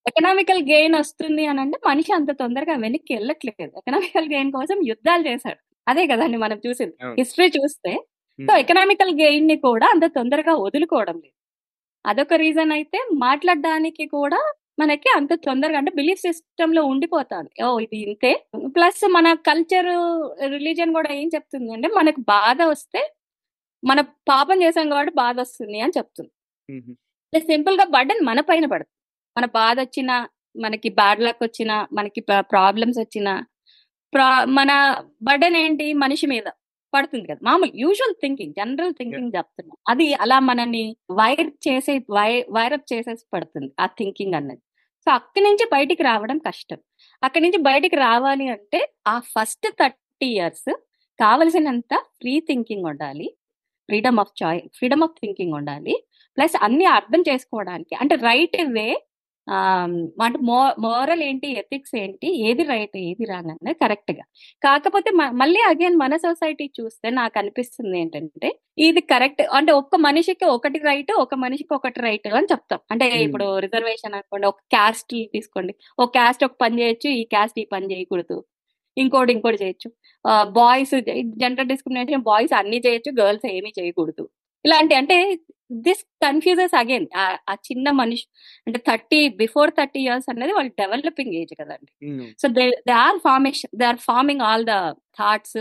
ఎకనామికల్ 0.06 0.62
గెయిన్ 0.70 0.96
వస్తుంది 1.00 1.44
అని 1.52 1.60
అంటే 1.64 1.78
మనిషి 1.88 2.12
అంత 2.18 2.32
తొందరగా 2.42 2.76
వెనక్కి 2.84 3.12
వెళ్ళట్లేదు. 3.16 3.72
ఎకనామికల్ 3.82 4.28
గెయిన్ 4.34 4.52
కోసం 4.58 4.78
యుద్ధాలు 4.92 5.24
చేశాడు. 5.30 5.60
అదే 5.88 6.04
కదండి 6.12 6.38
మనం 6.46 6.58
చూసింది. 6.66 6.96
హిస్టరీ 7.20 7.48
చూస్తే 7.58 7.92
సో 8.40 8.54
ఎకనామికల్ 8.64 9.12
గెయిన్ని 9.22 9.56
కూడా 9.68 9.86
అంత 9.94 10.06
తొందరగా 10.18 10.54
వదులుకోవడం 10.66 11.18
లేదు. 11.24 11.36
అదొక 12.06 12.34
రీజన్ 12.44 12.72
అయితే 12.78 13.00
మాట్లాడడానికి 13.26 14.04
కూడా 14.18 14.40
మనకి 14.82 15.10
అంత 15.18 15.34
తొందరగా 15.46 15.78
అంటే 15.82 15.92
బిలీఫ్ 16.00 16.22
సిస్టమ్లో 16.26 16.82
ఉండిపోతుంది. 16.92 17.52
ఓ 17.66 17.68
ఇది 17.86 17.98
ఇంతే. 18.06 18.32
ప్లస్ 18.76 19.04
మన 19.18 19.28
కల్చర్ 19.50 19.90
రిలీజన్ 20.56 20.92
కూడా 20.98 21.10
ఏం 21.22 21.28
చెప్తుంది 21.36 21.72
అంటే 21.78 21.90
మనకు 22.00 22.22
బాధ 22.34 22.60
వస్తే 22.74 23.02
మన 23.84 24.00
పాపం 24.32 24.58
చేసాం 24.66 24.88
కాబట్టి 24.94 25.14
బాధ 25.24 25.36
వస్తుంది 25.46 25.80
అని 25.86 25.96
చెప్తుంది. 26.00 26.32
సింపుల్గా 27.50 27.86
బర్డన్ 27.96 28.22
మన 28.30 28.40
పైన 28.50 28.66
పడుతుంది. 28.74 28.94
మన 29.36 29.46
బాధ 29.60 29.76
వచ్చినా 29.86 30.16
మనకి 30.56 30.90
బ్యాడ్ 31.00 31.22
లక్ 31.26 31.42
వచ్చినా 31.48 31.76
మనకి 31.98 32.22
ప్రాబ్లమ్స్ 32.54 33.00
వచ్చినా 33.04 33.34
ప్రా- 34.14 34.50
మన 34.50 35.02
బర్డన్ 35.22 35.56
ఏంటి 35.56 35.94
మనిషి 35.94 36.28
మీద 36.28 36.44
పడుతుంది 36.94 37.28
కదా. 37.28 37.40
మామూలు 37.44 37.72
యూజువల్ 37.76 38.16
థింకింగ్ 38.22 38.54
జనరల్ 38.54 38.94
థింకింగ్ 38.94 39.32
చెప్తున్నా. 39.36 39.76
అది 39.90 40.14
అలా 40.14 40.40
మనని 40.40 40.98
వైర్ 41.12 41.52
చేసే 41.68 41.98
వై 41.98 42.46
వైరప్ 42.50 42.94
చేసేసి 42.94 43.26
పడుతుంది 43.34 43.74
ఆ 43.80 43.86
థింకింగ్ 43.86 44.34
అన్నది. 44.34 44.60
సో 45.02 45.12
అక్కడి 45.12 45.46
నుంచి 45.46 45.70
బయటికి 45.72 46.04
రావడం 46.04 46.38
కష్టం. 46.38 46.78
అక్కడి 47.24 47.44
నుంచి 47.44 47.58
బయటికి 47.58 47.96
రావాలి 47.96 48.50
అంటే 48.50 48.92
ఆ 49.08 49.20
ఫస్ట్ 49.20 49.68
థర్టీ 49.70 50.26
ఇయర్స్ 50.26 50.74
కావలసినంత 51.20 51.96
ఫ్రీ 51.96 52.40
థింకింగ్ 52.40 52.86
ఉండాలి. 52.86 53.38
Freedom 53.86 54.20
of 54.20 54.44
choice 54.44 54.62
freedom 54.76 55.04
of 55.04 55.12
thinking 55.12 55.54
ఉండాలి. 55.54 56.04
ప్లస్ 56.38 56.64
అన్ని 56.64 56.86
అర్థం 56.86 57.24
చేసుకోవడానికి 57.30 57.96
అంటే 57.96 58.16
రైట్ 58.16 58.62
వే 58.62 59.07
అంటే 60.22 60.40
మో 60.44 60.58
మోరల్ 60.80 61.24
ఏంటి 61.24 61.48
ఎథిక్స్ 61.52 61.96
ఏంటి 61.96 62.50
ఏది 62.50 62.64
రైట్ 62.64 62.98
ఏది 62.98 63.26
రాంగ్ 63.26 63.52
అనేది 63.52 63.74
కరెక్ట్గా. 63.74 64.24
కాకపోతే 64.64 65.12
మళ్ళీ 65.34 65.60
అగైన్ 65.68 65.96
మన 65.96 66.16
సొసైటీ 66.18 66.72
చూస్తే 66.80 67.10
నాకు 67.10 67.40
అనిపిస్తుంది 67.40 68.00
ఏంటంటే 68.00 68.50
ఇది 68.80 69.02
కరెక్ట్ 69.02 69.42
అంటే 69.42 69.72
ఒక్క 69.72 69.96
మనిషికి 69.96 70.46
ఒకటి 70.46 70.80
రైట్ 70.80 71.12
ఒక 71.12 71.36
మనిషికి 71.36 71.74
ఒకటి 71.74 72.00
రైట్ 72.00 72.28
అని 72.28 72.48
చెప్తాం. 72.52 72.80
అంటే. 72.92 73.08
ఇప్పుడు 73.24 73.60
రిజర్వేషన్ 73.60 74.14
అనుకోండి 74.14 74.48
ఒక 74.48 74.60
క్యాస్ట్ 74.72 75.16
తీసుకోండి. 75.34 75.76
ఒక 76.00 76.10
క్యాస్ట్ 76.10 76.46
ఒక 76.46 76.56
పని 76.62 76.82
చేయొచ్చు 76.82 77.10
ఈ 77.12 77.24
క్యాస్ట్ 77.24 77.60
ఈ 77.60 77.66
పని 77.74 77.96
చేయకూడదు. 77.96 78.38
ఇంకోటి 78.98 79.34
ఇంకోటి 79.34 79.58
చేయొచ్చు. 79.64 79.90
బాయ్స్ 80.52 80.96
జెండర్ 81.40 81.68
డిస్క్రిమినేషన్ 81.68 82.24
బాయ్స్ 82.24 82.54
అన్ని 82.54 82.78
చేయొచ్చు 82.88 83.12
గర్ల్స్ 83.22 83.46
ఏమీ 83.52 83.72
చేయకూడదు. 83.80 84.30
ఇలాంటి 84.66 84.96
అంటే 84.96 85.18
దిస్ 85.70 86.04
కన్ఫ్యూజెస్ 86.26 86.76
అగైన్ 86.82 87.08
ఆ 87.52 87.54
చిన్న 87.68 87.88
మనిషి 88.02 88.26
అంటే 88.68 88.80
థర్టీ 88.90 89.20
బిఫోర్ 89.42 89.72
థర్టీ 89.80 90.02
ఇయర్స్ 90.06 90.28
అనేది 90.34 90.54
వాళ్ళు 90.58 90.72
డెవలపింగ్ 90.82 91.34
ఏజ్ 91.42 91.54
కదండి. 91.62 91.92
So 92.42 92.48
they 92.58 92.66
they 92.90 92.94
are 93.06 93.20
formation 93.28 93.72
they 93.80 93.86
are 93.86 94.02
forming 94.10 94.44
all 94.50 94.66
the 94.72 94.76
thoughts 95.20 95.60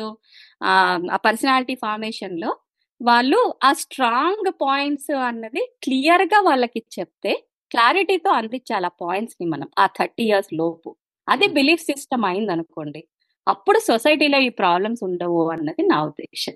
ఆ 1.14 1.18
పర్సనాలిటీ 1.26 1.76
ఫార్మేషన్లో 1.84 2.52
వాళ్ళు 3.00 3.40
ఆ 3.64 3.70
స్ట్రాంగ్ 3.82 4.50
పాయింట్స్ 4.64 5.12
అన్నది 5.30 5.62
క్లియర్గా 5.84 6.38
వాళ్ళకి 6.48 6.80
చెప్తే 6.98 7.32
క్లారిటీతో 7.70 8.30
అందించాలి 8.40 8.86
ఆ 8.90 8.94
పాయింట్స్ని 9.04 9.46
మనం 9.54 9.68
ఆ 9.78 9.86
థర్టీ 9.98 10.24
ఇయర్స్ 10.30 10.52
లోపు. 10.60 10.90
అది 11.28 11.46
బిలీఫ్ 11.58 11.82
సిస్టమ్ 11.90 12.24
అయింది 12.30 12.52
అనుకోండి 12.56 13.02
అప్పుడు 13.46 13.78
సొసైటీలో 13.90 14.38
ఈ 14.48 14.50
ప్రాబ్లమ్స్ 14.60 15.02
ఉండవు 15.08 15.42
అన్నది 15.54 15.82
నా 15.92 15.98
ఉద్దేశం. 16.10 16.54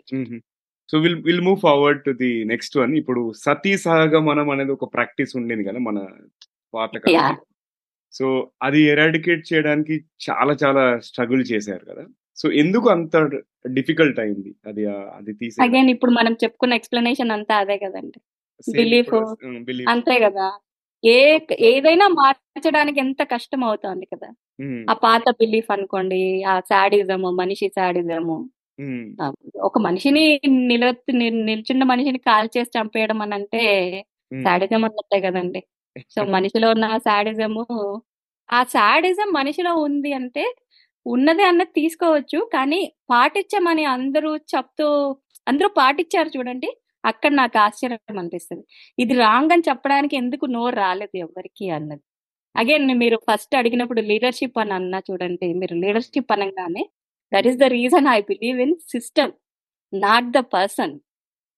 So 0.90 0.98
will 0.98 1.22
will 1.24 1.40
move 1.40 1.56
forward 1.56 2.04
to 2.04 2.10
the 2.10 2.44
next 2.44 2.76
one 2.76 2.96
ఇప్పుడు 2.96 3.32
సతీ 3.32 3.78
సహగమనం 3.78 4.50
అనేది 4.50 4.72
ఒక 4.72 4.94
ప్రాక్టీస్ 4.94 5.36
ఉండేది 5.36 5.64
కదా 5.64 5.78
మన. 5.78 5.98
కాలంలో 6.98 7.44
సో 8.12 8.50
అది 8.62 8.80
ఎరాడికేట్ 8.82 9.52
చేయడానికి 9.52 10.04
చాలా 10.30 10.56
చాలా 10.64 10.98
స్ట్రగుల్ 10.98 11.44
చేశారు 11.52 11.84
కదా. 11.84 12.06
సో 12.36 12.52
ఎందుకు 12.52 12.88
అంత 12.88 13.16
డిఫికల్ట్ 13.68 14.20
అయింది 14.20 14.54
అది 14.66 14.86
అది 14.86 15.32
తీసే 15.32 15.62
అగైన్ 15.62 15.90
ఇప్పుడు 15.90 16.10
మనం 16.10 16.32
చెప్పుకున్న 16.32 16.74
ఎక్స్ప్లెనేషన్ 16.74 17.30
అంతా 17.30 17.56
అదే 17.56 17.78
కదండి. 17.78 18.20
Belief. 18.78 19.88
అంతే 19.88 20.18
కదా. 20.18 20.58
ఏ 21.04 21.38
ఏదైనా 21.60 22.08
మార్చడానికి 22.08 23.00
ఎంత 23.00 23.22
కష్టం 23.22 23.64
అవుతుంది 23.64 24.08
కదా. 24.14 24.28
ఆ 24.90 24.92
పాత 24.92 25.22
బిలీఫ్ 25.30 25.72
అనుకోండి 25.72 26.42
ఆ 26.42 26.60
శాడిజము 26.60 27.30
మనిషి 27.30 27.68
శాడిజము 27.68 28.50
ఒక 29.60 29.78
మనిషిని 29.78 30.24
నిల్- 30.70 30.94
నిల్చున్న 31.48 31.84
మనిషిని 31.84 32.20
కాల్ 32.28 32.48
చేసి 32.56 32.70
చంపేయడం 32.76 33.18
అని 33.22 33.34
అంటే 33.34 33.62
శాడిజం 34.40 34.82
అన్నట్టే 34.84 35.18
కదండి. 35.26 35.60
సో 36.10 36.20
మనిషిలో 36.36 36.68
ఉన్న 36.74 36.86
శాడిజము 37.06 37.62
ఆ 38.48 38.60
శాడిజం 38.74 39.28
మనిషిలో 39.32 39.72
ఉంది 39.86 40.10
అంటే 40.12 40.44
ఉన్నది 41.06 41.42
అన్నది 41.42 41.72
తీసుకోవచ్చు. 41.78 42.38
కానీ 42.54 42.80
పాటించమని 43.10 43.84
అందరూ 43.94 44.30
చెప్తూ 44.52 44.86
అందరూ 45.46 45.68
పాటించారు 45.78 46.30
చూడండి 46.36 46.70
అక్కడ 47.04 47.32
నాకు 47.34 47.56
ఆశ్చర్యం 47.58 48.18
అనిపిస్తుంది. 48.18 48.64
ఇది 48.98 49.14
రాంగ్ 49.22 49.52
అని 49.54 49.64
చెప్పడానికి 49.70 50.14
ఎందుకు 50.22 50.46
నోరు 50.54 50.76
రాలేదు 50.78 51.16
ఎవరికి 51.26 51.66
అన్నది. 51.76 52.02
అగైన్ 52.54 52.86
మీరు 53.02 53.16
ఫస్ట్ 53.28 53.54
అడిగినప్పుడు 53.56 54.00
లీడర్షిప్ 54.10 54.58
అని 54.62 54.74
అన్నా 54.74 54.98
చూడండి 55.08 55.48
మీరు 55.60 55.74
లీడర్షిప్ 55.84 56.32
అనగానే 56.36 56.84
that 57.32 57.46
is 57.46 57.58
the 57.58 57.62
reason 57.62 58.06
I 58.08 58.20
believe 58.20 58.60
in 58.60 58.74
system 58.88 59.32
not 59.92 60.28
the 60.30 60.38
person 60.38 60.94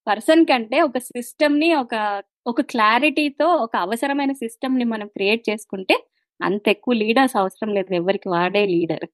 person 0.06 0.46
కంటే 0.46 0.80
ఒక 0.80 0.98
సిస్టమ్ని 0.98 1.74
ఒక 1.74 2.22
ఒక 2.46 2.60
క్లారిటీతో 2.60 3.46
ఒక 3.56 3.76
అవసరమైన 3.76 4.32
సిస్టమ్ని 4.32 4.84
మనం 4.84 5.06
క్రియేట్ 5.08 5.50
చేసుకుంటే 5.50 5.96
అంత 6.40 6.64
ఎక్కువ 6.68 6.94
లీడర్స్ 6.94 7.36
అవసరం 7.36 7.70
లేదు. 7.74 7.94
ఎవరికి 7.94 8.28
వాడే 8.28 8.66
లీడర్ 8.66 9.04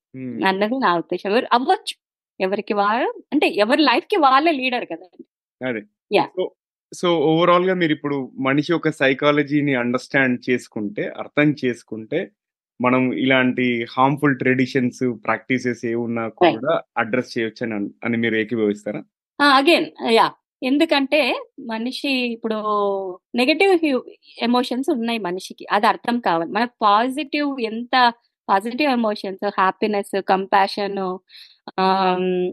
అన్నది 0.46 0.76
నా 0.78 0.90
ఉద్దేశం. 0.98 1.30
ఎవరు 1.30 1.46
అవ్వచ్చు. 1.52 1.94
ఎవరికి 2.40 2.74
వాడు 2.74 3.08
అంటే 3.32 3.46
ఎవరి 3.48 3.82
లైఫ్కి 3.82 4.16
వాళ్ళే 4.16 4.52
లీడర్ 4.52 4.84
కదండి. 4.84 5.24
సో 6.36 6.44
సో 6.92 7.08
ఓవరాల్గా 7.20 7.74
మీరు 7.74 7.92
ఇప్పుడు 7.92 8.32
మనిషి 8.38 8.72
యొక్క 8.72 8.90
సైకాలజీని 8.90 9.74
అండర్స్టాండ్ 9.74 10.50
చేసుకుంటే 10.50 11.04
అర్థం 11.18 11.48
చేసుకుంటే 11.64 12.20
మనం 12.80 13.12
ఇలాంటి 13.14 13.64
హార్మ్ఫుల్ 13.90 14.38
ట్రెడిషన్స్ 14.38 15.02
ప్రాక్టీసెస్ 15.24 15.86
ఏ 15.86 15.94
ఉన్నా 15.98 16.28
కూడా 16.40 16.74
అడ్రస్ 16.96 17.38
చేయొచ్చు 17.38 17.64
అని 17.64 17.74
అన్- 17.74 18.18
మీరు 18.18 18.36
ఏకీభవిస్తారా? 18.36 19.00
అగైన్ 19.40 19.88
యా 20.10 20.26
ఎందుకంటే 20.62 21.20
మనిషి 21.66 22.12
ఇప్పుడు 22.32 22.56
నెగటివ్ 23.34 23.72
ఎమోషన్స్ 24.42 24.90
ఉన్నాయి 24.90 25.18
మనిషికి. 25.18 25.66
అది 25.72 25.86
అర్థం 25.86 26.20
కావాలి. 26.20 26.50
మనకు 26.52 26.74
పాజిటివ్ 26.82 27.60
ఎంత 27.62 27.94
పాజిటివ్ 28.48 28.90
ఎమోషన్స్ 28.92 29.44
హ్యాపీనెస్ 29.58 30.22
కంపాషన్ 30.28 30.98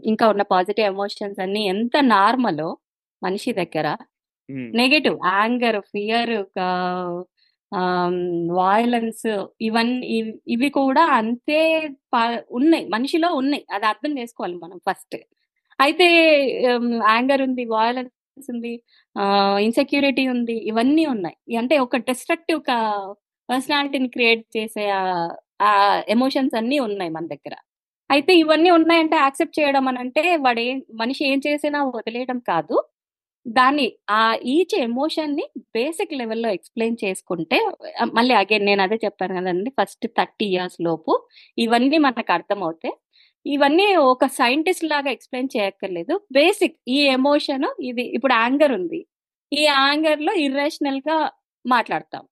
ఇంకా 0.04 0.28
ఉన్న 0.28 0.42
పాజిటివ్ 0.50 0.86
ఎమోషన్స్ 0.86 1.40
అన్ని 1.40 1.66
ఎంత 1.66 1.96
నార్మలో 2.08 2.68
మనిషి 3.22 3.52
దగ్గర 3.52 3.86
నెగటివ్ 4.74 5.16
యాంగర్ 5.28 5.80
ఫియర్ 5.86 6.34
వాయిలెన్స్ 8.52 9.46
ఇవన్నీ 9.60 10.06
ఇవి- 10.46 10.72
కూడా 10.72 11.04
అంతే 11.04 11.90
పా- 12.14 12.40
ఉన్నాయి. 12.50 12.88
మనిషిలో 12.88 13.34
ఉన్నాయి. 13.34 13.66
అది 13.72 13.86
అర్థం 13.86 14.18
చేసుకోవాలి 14.18 14.54
మనం 14.54 14.80
ఫస్ట్. 14.90 15.16
అయితే 15.80 16.06
యాంగర్ 17.08 17.42
ఉంది 17.42 17.64
వాయిలెన్స్ 17.64 18.46
ఉంది 18.50 18.82
ఇన్సెక్యూరిటీ 19.60 20.28
ఉంది 20.28 20.52
ఇవన్నీ 20.52 21.06
ఉన్నాయి. 21.06 21.56
అంటే 21.56 21.78
ఒక 21.78 21.96
డిస్ట్రక్టివ్ 21.96 22.60
పర్సనాలిటీని 23.50 24.08
క్రియేట్ 24.08 24.46
చేసే 24.56 24.90
ఆ 25.62 26.02
ఎమోషన్స్ 26.08 26.56
అన్నీ 26.56 26.78
ఉన్నాయి 26.78 27.10
మన 27.10 27.26
దగ్గర. 27.26 27.54
అయితే 28.10 28.36
ఇవన్నీ 28.36 28.70
ఉన్నాయంటే 28.70 29.16
యాక్సెప్ట్ 29.16 29.60
చేయడం 29.60 29.88
అని 29.88 29.98
అంటే 29.98 30.36
వాడు 30.36 30.60
ఏం 30.60 30.82
మనిషి 30.94 31.28
ఏం 31.28 31.40
చేసినా 31.46 31.84
వదిలేయడం 31.84 32.38
కాదు. 32.38 32.84
దాన్ని 33.46 33.86
ఆ 34.10 34.20
ఈచ్ 34.52 34.74
ఎమోషన్ని 34.86 35.44
బేసిక్ 35.76 36.14
లెవెల్లో 36.20 36.48
ఎక్స్ప్లెయిన్ 36.56 36.96
చేసుకుంటే 37.04 37.58
మళ్ళీ 38.18 38.34
అగైన్ 38.40 38.64
నేను 38.70 38.82
అదే 38.86 38.96
చెప్పాను 39.04 39.34
కదండి 39.38 39.70
ఫస్ట్ 39.78 40.06
థర్టీ 40.18 40.46
ఇయర్స్ 40.54 40.78
లోపు 40.86 41.12
ఇవన్నీ 41.58 41.98
మనకు 42.06 42.32
అర్థమవుతాయి. 42.38 42.94
ఇవన్నీ 43.46 43.88
ఒక 44.12 44.26
సైంటిస్ట్ 44.40 44.86
లాగా 44.92 45.10
ఎక్స్ప్లెయిన్ 45.16 45.50
చేయక్కర్లేదు. 45.56 46.14
బేసిక్ 46.38 46.76
ఈ 46.96 47.00
ఎమోషన్ 47.18 47.66
ఇది 47.90 48.04
ఇప్పుడు 48.18 48.34
యాంగర్ 48.42 48.74
ఉంది. 48.80 49.00
ఈ 49.52 49.62
యాంగర్లో 49.74 50.32
ఇర్రేషనల్గా 50.46 51.18
మాట్లాడతాం 51.64 52.24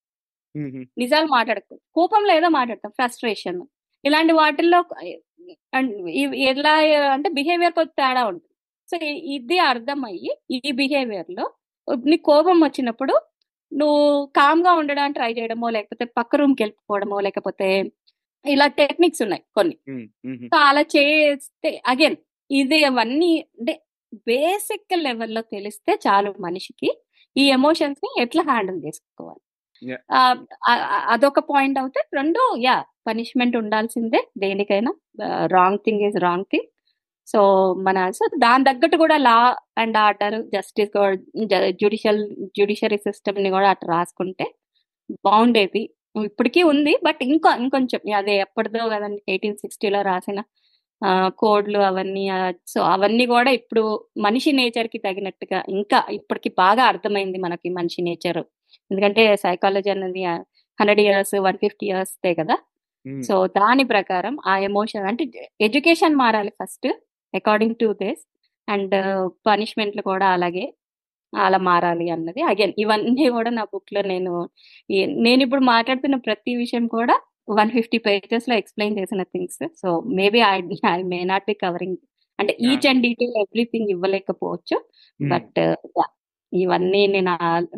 నిజాలు 1.02 1.28
మాట్లాడతాం 1.36 1.78
కోపంలో 1.96 2.32
ఏదో 2.38 2.48
మాట్లాడతాం 2.58 2.92
ఫ్రస్ట్రేషన్. 2.98 3.60
ఇలాంటి 4.04 4.32
వాటిల్లో 4.40 4.80
ఎలా 6.50 6.74
అంటే 7.14 7.28
బిహేవియర్ 7.38 7.74
కొద్ది 7.78 7.94
తేడా 8.00 8.22
ఉంటుంది. 8.30 8.53
సో 8.90 8.96
ఇది 9.36 9.58
అర్థమయ్యి 9.72 10.32
ఈ 10.58 10.72
బిహేవియర్లో 10.80 11.46
నీకు 12.10 12.24
కోపం 12.30 12.56
వచ్చినప్పుడు 12.66 13.14
నువ్వు 13.72 14.02
కామ్గా 14.38 14.72
ఉండడానికి 14.80 15.16
ట్రై 15.18 15.30
చేయడమో 15.38 15.68
లేకపోతే 15.76 16.04
పక్క 16.18 16.36
రూమ్కి 16.40 16.62
వెళ్ళిపోవడమో 16.64 17.16
లేకపోతే 17.26 17.68
ఇలా 18.44 18.66
టెక్నిక్స్ 18.80 19.22
ఉన్నాయి 19.24 19.42
కొన్ని. 19.56 19.76
సో 20.52 20.56
అలా 20.68 20.82
చేస్తే 20.96 21.70
అగైన్ 21.92 22.16
ఇది 22.50 22.78
అవన్నీ 22.90 23.30
అంటే 23.58 23.74
బేసిక్ 24.28 24.94
లెవెల్లో 25.06 25.42
తెలిస్తే 25.54 25.92
చాలు 26.06 26.30
మనిషికి 26.46 26.90
ఈ 27.36 27.44
ఎమోషన్స్ని 27.58 28.10
ఎట్లా 28.24 28.42
హ్యాండిల్ 28.50 28.78
చేసుకోవాలి. 28.86 29.40
అదొక 31.14 31.40
పాయింట్ 31.52 31.78
అవుతే 31.82 32.00
రెండు 32.18 32.42
యా 32.66 32.76
పనిష్మెంట్ 33.08 33.56
ఉండాల్సిందే 33.62 34.20
దేనికైనా. 34.42 34.92
Wrong 35.56 35.80
thing 35.86 36.04
is 36.08 36.18
wrong 36.26 36.46
thing. 36.52 36.68
So 37.26 37.40
మన 37.86 37.98
సో 38.18 38.24
దాని 38.44 38.64
తగ్గట్టు 38.68 38.96
కూడా 39.02 39.16
law 39.26 39.36
and 39.82 39.96
order 40.06 40.36
justice 40.54 40.92
judicial 41.80 42.22
judiciary 42.56 42.98
సిస్టమ్ని 43.06 43.50
కూడా 43.50 43.68
అట్లా 43.74 43.88
రాసుకుంటే 43.96 44.46
బాగుండేది 45.26 45.82
ఇప్పటికీ 46.28 46.60
ఉంది 46.72 46.92
బట్ 47.06 47.20
ఇంకా 47.28 47.50
ఇంకొంచెం 47.62 48.00
అదే 48.20 48.34
ఎప్పటిదో 48.46 48.84
కదండి 48.94 49.20
ఎయిటీన్ 49.32 49.58
సిక్స్టీలో 49.62 50.00
రాసిన 50.10 50.40
కోడ్లు 51.40 51.80
అవన్నీ 51.88 52.24
సో 52.72 52.78
అవన్నీ 52.92 53.24
కూడా 53.34 53.50
ఇప్పుడు 53.58 53.82
మనిషి 54.26 54.50
నేచర్కి 54.58 54.98
తగినట్టుగా 54.98 55.58
ఇంకా 55.76 55.98
ఇప్పటికి 56.18 56.50
బాగా 56.62 56.84
అర్థమైంది 56.92 57.38
మనకి 57.38 57.68
మనిషి 57.78 58.02
నేచర్. 58.08 58.42
ఎందుకంటే 58.90 59.22
సైకాలజీ 59.44 59.90
అనేది 59.94 60.22
hundred 60.78 61.02
years 61.04 61.34
one 61.46 61.58
fifty 61.64 61.86
years 61.90 62.14
కదా. 62.40 62.56
సో 63.28 63.34
దాని 63.58 63.84
ప్రకారం 63.94 64.34
ఆ 64.50 64.54
ఎమోషన్ 64.68 65.06
అంటే 65.10 65.24
ఎడ్యుకేషన్ 65.66 66.14
మారాలి 66.22 66.52
first. 66.62 66.88
According 67.34 67.76
to 67.80 67.88
this 68.02 68.22
and 68.68 68.94
పనిష్మెంట్లు 69.46 70.02
కూడా 70.02 70.26
అలాగే 70.28 70.64
అలా 71.32 71.58
మారాలి 71.58 72.10
అన్నది. 72.10 72.42
అగైన్ 72.42 72.72
ఇవన్నీ 72.78 73.28
కూడా 73.30 73.50
నా 73.50 73.64
బుక్లో 73.64 74.02
నేను 74.02 74.32
నేను 75.22 75.40
ఇప్పుడు 75.42 75.64
మాట్లాడుతున్న 75.64 76.16
ప్రతి 76.26 76.56
విషయం 76.56 76.86
కూడా 76.88 77.16
వన్ 77.50 77.70
ఫిఫ్టీ 77.70 77.98
పేజెస్లో 77.98 78.54
ఎక్స్ప్లెయిన్ 78.56 78.98
చేసిన 78.98 79.22
things 79.24 79.58
so 79.82 79.88
maybe 80.14 80.40
I 80.46 80.54
I 80.90 81.02
may 81.04 81.24
not 81.24 81.46
be 81.46 81.54
covering 81.54 81.98
అంటే 82.38 82.52
ఈచ్ 82.60 82.86
అండ్ 82.86 83.02
డీటెయిల్ 83.02 83.36
ఎవ్రీథింగ్ 83.40 83.90
ఇవ్వలేకపోవచ్చు. 83.90 84.76
బట్ 85.20 85.60
ఇవన్నీ 86.52 87.06
నేను 87.06 87.32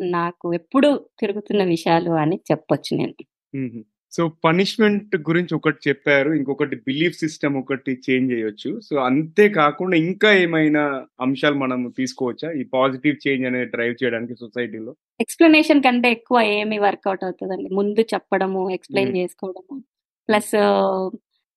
నాకు 0.09 0.53
ఎప్పుడు 0.53 0.89
తిరుగుతున్న 1.19 1.63
విషయాలు 1.65 2.11
అని 2.23 2.37
చెప్పొచ్చు 2.51 2.91
నేను. 2.97 3.15
మ్మ్. 3.55 3.83
సో 4.11 4.27
పనిష్మెంట్ 4.45 5.15
గురించి 5.15 5.55
ఒకటి 5.55 5.89
చెప్పారు 5.89 6.33
ఇంకొకటి 6.33 6.75
బిలీఫ్ 6.75 7.17
సిస్టమ్ 7.17 7.55
ఒకటి 7.57 8.01
చేంజ్ 8.09 8.33
చేయొచ్చు. 8.33 8.79
సో 8.79 8.95
అంతే 8.95 9.49
కాకుండా 9.49 9.97
ఇంకా 9.97 10.33
ఏమైనా 10.33 11.05
అంశాలు 11.21 11.55
మనం 11.55 11.93
తీసుకోవచ్చా? 11.97 12.51
ఈ 12.51 12.63
పాజిటివ్ 12.63 13.27
చేంజ్ 13.27 13.45
అనేది 13.45 13.65
డ్రైవ్ 13.65 13.95
చేయడానికి 14.03 14.35
సొసైటీలో? 14.35 14.95
ఎక్స్ప్లెనేషన్ 15.21 15.83
కంటే 15.83 16.11
ఎక్కువ 16.11 16.41
ఏమి 16.41 16.79
వర్కౌట్ 16.79 17.23
అవుతుందండి. 17.23 17.69
ముందు 17.73 18.01
చెప్పడము 18.01 18.69
ఎక్స్ప్లెయిన్. 18.69 19.17
చేసుకోవడము 19.17 19.83
ప్లస్ 20.27 20.55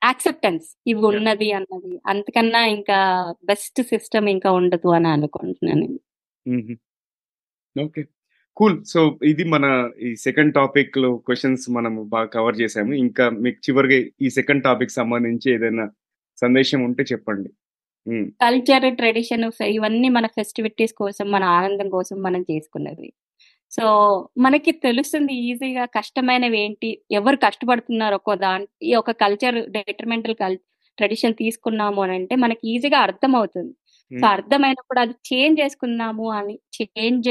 యాక్సెప్టెన్స్. 0.05 0.77
ఇవి 0.87 1.01
ఉన్నది 1.01 1.53
అన్నది. 1.53 2.01
అంతకన్నా 2.07 2.67
ఇంకా 2.67 2.99
బెస్ట్ 3.45 3.83
సిస్టమ్ 3.83 4.29
ఇంకా 4.29 4.53
ఉండదు 4.53 4.89
అని 4.89 5.09
అనుకుంటున్నాను 5.09 5.81
నేను. 5.81 6.79
ఓకే. 7.85 8.05
కూల్ 8.61 8.77
సో 8.85 9.01
ఇది 9.23 9.45
మన 9.45 9.91
ఈ 10.03 10.09
సెకండ్ 10.17 10.55
టాపిక్లో 10.55 11.11
క్వశ్చన్స్ 11.17 11.65
మనం 11.71 11.95
బాగా 12.09 12.29
కవర్ 12.29 12.57
చేసాము 12.61 12.93
ఇంకా 12.95 13.31
మీకు 13.31 13.59
చివరిగా 13.67 13.99
ఈ 14.23 14.31
సెకండ్ 14.31 14.65
టాపిక్ 14.65 14.91
సంబంధించి 14.91 15.49
ఏదైనా 15.55 15.87
సందేశం 16.43 16.81
ఉంటే 16.85 17.03
చెప్పండి. 17.03 17.51
Hmm. 18.07 18.25
కల్చర్ 18.43 18.87
ట్రెడిషన్ 18.95 19.45
ఇవన్నీ 19.69 20.09
మన 20.09 20.27
ఫెస్టివిటీస్ 20.27 20.93
కోసం 20.93 21.27
మన 21.31 21.45
ఆనందం 21.45 21.89
కోసం 21.91 22.17
మనం 22.23 22.43
చేసుకున్నది. 22.51 23.09
సో 23.73 23.85
మనకి 24.39 24.73
తెలుస్తుంది 24.87 25.33
ఈజీగా 25.49 25.85
కష్టమైనవి 25.99 26.59
ఏంటి 26.59 26.89
ఎవరు 27.11 27.37
కష్టపడుతున్నారు 27.37 28.15
ఒక 28.15 28.35
దాని 28.35 28.67
ఈ 28.83 28.95
ఒక 28.95 29.11
కల్చర్ 29.11 29.59
డెటర్మెంటల్ 29.71 30.35
కల్ 30.35 30.57
ట్రెడిషన్ 30.99 31.35
తీసుకున్నాము 31.35 32.01
అని 32.03 32.13
అంటే 32.13 32.35
మనకి 32.37 32.63
ఈజీగా 32.69 32.99
అర్థం 32.99 33.37
అవుతుంది 33.37 33.73
సో. 34.11 34.25
అర్థమైనప్పుడు 34.27 35.01
అది 35.01 35.15
చేంజ్ 35.31 35.61
చేసుకుందాము 35.61 36.27
అని 36.39 36.55
చేంజ్ 36.79 37.31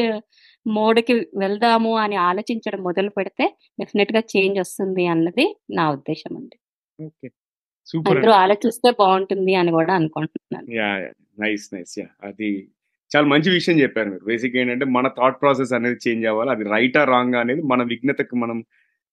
మోడ్కి 0.65 1.13
వెళ్దాము 1.35 1.91
అని 1.95 2.15
ఆలోచించడం 2.29 2.81
మొదలు 2.83 3.09
పెడితే 3.09 3.45
డెఫినెట్గా 3.79 4.21
చేంజ్ 4.33 4.57
వస్తుంది 4.59 5.05
అన్నది 5.07 5.45
నా 5.71 5.85
ఉద్దేశం 5.91 6.33
అండి. 6.35 6.57
అందరూ 8.11 8.31
ఆలోచిస్తే 8.41 8.89
బాగుంటుంది 8.99 9.53
అని 9.55 9.71
కూడా 9.71 9.93
అనుకుంటున్నాను. 9.93 10.67
Yeah 10.79 10.89
nice 11.39 11.67
nice. 11.73 11.93
యా 11.99 12.07
అది 12.23 12.49
చాలా 13.11 13.27
మంచి 13.27 13.49
విషయం 13.49 13.77
చెప్పారు 13.81 14.09
మీరు. 14.09 14.23
బేసిక్ 14.23 14.55
ఏంటంటే 14.55 14.85
మన 14.97 15.07
థాట్ 15.17 15.39
ప్రాసెస్ 15.41 15.73
అనేది 15.73 15.97
చేంజ్ 16.07 16.25
అవ్వాలి. 16.25 16.51
అది 16.51 16.63
రైటా 16.75 17.03
రాంగ్ 17.13 17.35
అనేది 17.35 17.61
మన 17.71 17.83
విఘ్నతకు 17.83 18.35
మనం 18.35 18.57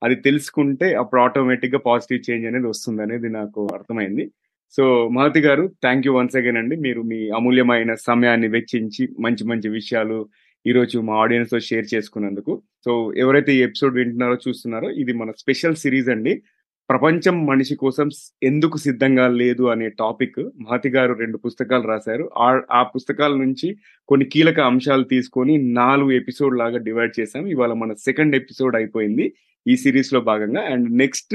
అది 0.03 0.17
తెలుసుకుంటే 0.27 0.95
అప్పుడు 0.95 1.21
ఆటోమేటిక్గా 1.21 1.81
పాజిటివ్ 1.87 2.21
చేంజ్ 2.29 2.47
అనేది 2.47 2.67
వస్తుంది 2.67 3.01
అనేది 3.03 3.29
నాకు 3.39 3.61
అర్థమైంది. 3.75 4.25
సో 4.71 5.09
మహతి 5.09 5.41
గారు 5.41 5.67
థ్యాంక్ 5.67 6.07
యూ 6.07 6.13
వన్స్ 6.13 6.37
అగైన్ 6.37 6.57
అండి. 6.57 6.77
మీరు 6.77 7.03
మీ 7.03 7.29
అమూల్యమైన 7.29 7.95
సమయాన్ని 7.95 8.49
వెచ్చించి 8.49 9.09
మంచి 9.21 9.45
మంచి 9.45 9.69
విషయాలు 9.69 10.29
ఈరోజు 10.67 10.99
మా 10.99 11.15
ఆడియన్స్తో 11.15 11.59
షేర్ 11.59 11.87
చేసుకున్నందుకు. 11.95 12.63
సో 12.85 13.15
ఎవరైతే 13.15 13.55
ఈ 13.55 13.63
ఎపిసోడ్ 13.63 13.95
వింటున్నారో 13.95 14.37
చూస్తున్నారో 14.49 14.91
ఇది 14.91 15.13
మన 15.13 15.31
స్పెషల్ 15.39 15.77
సిరీస్ 15.77 16.09
అండి. 16.09 16.43
ప్రపంచం 16.91 17.47
మనిషి 17.47 17.75
కోసం 17.75 18.09
ఎందుకు 18.43 18.79
సిద్ధంగా 18.79 19.29
లేదు 19.29 19.63
అనే 19.63 19.89
టాపిక్ 19.89 20.39
మహతి 20.39 20.89
గారు 20.89 21.13
రెండు 21.13 21.37
పుస్తకాలు 21.37 21.89
రాశారు. 21.89 22.31
ఆ 22.39 22.61
ఆ 22.73 22.83
పుస్తకాల 22.83 23.35
నుంచి 23.35 23.77
కొన్ని 24.09 24.27
కీలక 24.27 24.61
అంశాలు 24.61 25.05
తీసుకొని 25.05 25.73
నాలుగు 25.73 26.11
ఎపిసోడ్ 26.11 26.59
లాగా 26.59 26.79
డివైడ్ 26.79 27.21
చేసాం 27.21 27.47
ఇవాళ 27.47 27.73
మన 27.73 27.93
సెకండ్ 27.93 28.37
ఎపిసోడ్ 28.37 28.77
అయిపోయింది 28.77 29.33
ఈ 29.69 29.77
సిరీస్లో 29.77 30.21
భాగంగా. 30.21 30.61
అండ్ 30.61 30.93
నెక్స్ట్ 30.93 31.35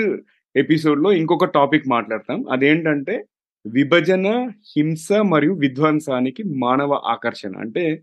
ఎపిసోడ్లో 0.56 1.14
ఇంకొక 1.14 1.46
టాపిక్ 1.46 1.88
మాట్లాడతాం. 1.88 2.46
అదేంటంటే 2.52 3.26
విభజన 3.66 4.28
హింస 4.78 5.08
మరియు 5.14 5.54
విధ్వంసానికి 5.54 6.44
మానవ 6.58 7.02
ఆకర్షణ. 7.06 7.58
అంటే 7.58 8.02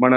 మన 0.00 0.14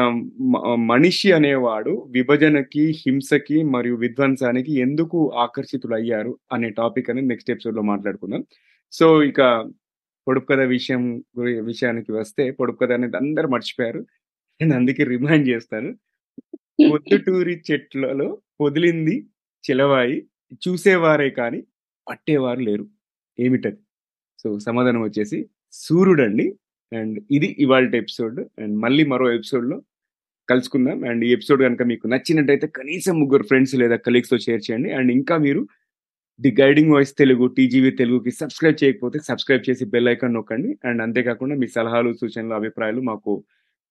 మనిషి 0.75 1.31
అనేవాడు 1.31 2.07
విభజనకి 2.11 2.93
హింసకి 3.05 3.63
మరియు 3.63 3.95
విధ్వంసానికి 3.95 4.73
ఎందుకు 4.79 5.31
ఆకర్షితులు 5.37 5.95
అయ్యారు 5.95 6.37
అనే 6.53 6.69
టాపిక్ 6.69 7.09
అనేది 7.09 7.27
నెక్స్ట్ 7.27 7.51
ఎపిసోడ్లో 7.51 7.81
మాట్లాడుకుందాం. 7.81 8.43
సో 8.91 9.23
ఇక 9.23 9.41
పొడుపు 10.27 10.45
కథ 10.45 10.59
విషయం 10.59 11.23
విషయానికి 11.61 12.11
వస్తే 12.11 12.51
పొడుపు 12.51 12.77
కథ 12.77 12.91
అనేది 12.91 13.17
అందరు 13.17 13.47
మర్చిపోయారు. 13.47 14.05
నేను 14.61 14.75
అందుకే 14.75 15.03
రిమైండ్ 15.03 15.49
చేస్తాను. 15.49 15.91
పొద్దుటూరి 16.93 17.61
చెట్లలో 17.71 18.37
పొదిలింది 18.61 19.27
చిలవాయి. 19.63 20.17
చూసేవారే 20.69 21.29
కానీ 21.29 21.63
పట్టేవారు 22.09 22.59
లేరు. 22.59 22.87
ఏమిటది? 23.39 23.77
సో 24.39 24.59
సమాధానం 24.59 25.01
వచ్చేసి 25.01 25.49
సూర్యుడండి. 25.71 26.55
అండ్ 26.97 27.19
ఇది 27.31 27.55
ఇవాళ 27.59 27.95
ఎపిసోడ్. 27.95 28.39
అండ్ 28.39 28.77
మళ్ళీ 28.77 29.05
మరో 29.05 29.33
ఎపిసోడ్లో 29.33 29.81
కలుసుకుందాం. 30.49 31.03
అండ్ 31.03 31.25
ఈ 31.25 31.33
ఎపిసోడ్ 31.33 31.61
కనుక 31.61 31.81
మీకు 31.83 32.07
నచ్చినట్టయితే 32.07 32.67
కనీసం 32.67 33.19
ముగ్గురు 33.19 33.43
ఫ్రెండ్స్ 33.43 33.75
లేదా 33.75 33.95
కలీగ్స్తో 33.95 34.37
షేర్ 34.37 34.61
చేయండి. 34.71 34.91
అండ్ 34.91 35.11
ఇంకా 35.11 35.37
మీరు 35.37 35.67
the 36.41 36.55
guiding 36.61 36.91
voice 36.91 37.17
Telugu 37.17 37.47
TGV 37.47 37.91
తెలుగుకి 37.91 38.31
సబ్స్క్రైబ్ 38.31 38.83
చేయకపోతే 38.83 39.19
సబ్స్క్రైబ్ 39.19 39.69
చేసి 39.69 39.85
బెల్ 39.85 40.07
ఐకాన్ 40.07 40.33
నొక్కండి. 40.33 40.79
అండ్ 40.85 41.01
అంతేకాకుండా 41.01 41.55
మీ 41.55 41.67
సలహాలు 41.67 42.13
సూచనలు 42.13 42.53
అభిప్రాయాలు 42.53 43.01
మాకు 43.01 43.43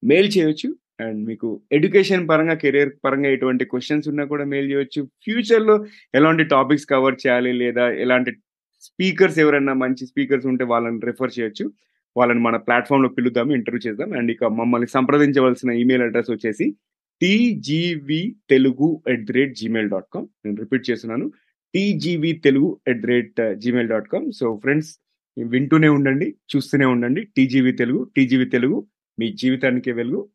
మెయిల్ 0.05 0.39
చేయొచ్చు. 0.39 0.77
అండ్ 1.01 1.27
మీకు 1.27 1.63
ఎడ్యుకేషన్ 1.73 2.29
పరంగా 2.29 2.55
కెరీర్ 2.55 2.93
పరంగా 3.05 3.31
ఎటువంటి 3.31 3.65
క్వశ్చన్స్ 3.65 4.09
ఉన్నా 4.09 4.25
కూడా 4.25 4.45
మెయిల్ 4.45 4.71
చేయొచ్చు. 4.71 5.03
ఫ్యూచర్లో 5.05 5.85
ఎలాంటి 6.15 6.45
టాపిక్స్ 6.45 6.87
కవర్ 6.87 7.15
చేయాలి 7.27 7.53
లేదా 7.53 7.91
ఎలాంటి 7.91 8.33
స్పీకర్స్ 8.81 9.39
ఎవరైనా 9.39 9.73
మంచి 9.73 10.07
స్పీకర్స్ 10.07 10.47
ఉంటే 10.47 10.65
వాళ్ళని 10.65 11.01
రిఫర్ 11.07 11.31
చేయొచ్చు. 11.41 11.73
వాళ్ళని 12.17 12.41
మన 12.41 12.57
ప్లాట్ఫామ్లో 12.57 13.11
ఇంటర్వ్యూ 13.53 13.91
చేద్దాం. 13.91 14.13
అండ్ 14.13 14.31
ఇక 14.31 14.45
మమ్మల్ని 14.45 14.89
సంప్రదించవలసిన 14.89 15.71
ఈమెయిల్ 15.71 16.03
అడ్రస్ 16.03 16.31
వచ్చేసి 16.31 16.77
TGV 17.21 18.37
Telugu 18.51 19.03
at 19.09 19.25
the 19.25 19.33
rate 19.33 19.55
Gmail 19.55 19.91
dot 19.91 20.05
com 20.15 20.29
నేను 20.45 20.57
రిపీట్ 20.57 20.91
చేస్తున్నాను. 20.91 21.33
TGV 21.75 22.33
Telugu 22.33 22.81
at 22.89 23.01
the 23.01 23.07
rate 23.07 23.57
Gmail 23.57 23.89
dot 23.89 24.09
com 24.09 24.33
so 24.33 24.59
friends 24.63 24.99
వింటూనే 25.39 25.89
ఉండండి 25.89 26.35
చూస్తూనే 26.57 26.85
ఉండండి. 26.85 27.25
టీజీవి 27.37 27.73
తెలుగు 27.73 28.11
టీజీవి 28.17 28.45
తెలుగు 28.45 28.87
మీ 29.21 29.33
జీవితానికి 29.33 29.93
వెలుగు. 29.93 30.29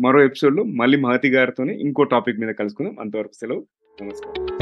మరో 0.00 0.24
ఎపిసోడ్లో 0.24 0.62
మళ్ళీ 0.62 0.98
మహతి 0.98 1.28
గారితోనే 1.28 1.74
ఇంకో 1.74 2.02
టాపిక్ 2.02 2.40
మీద 2.40 2.54
కలుసుకుందాం. 2.54 2.98
అంతవరకు 3.00 3.32
సెలవు. 3.32 3.66
నమస్కారం. 4.02 4.57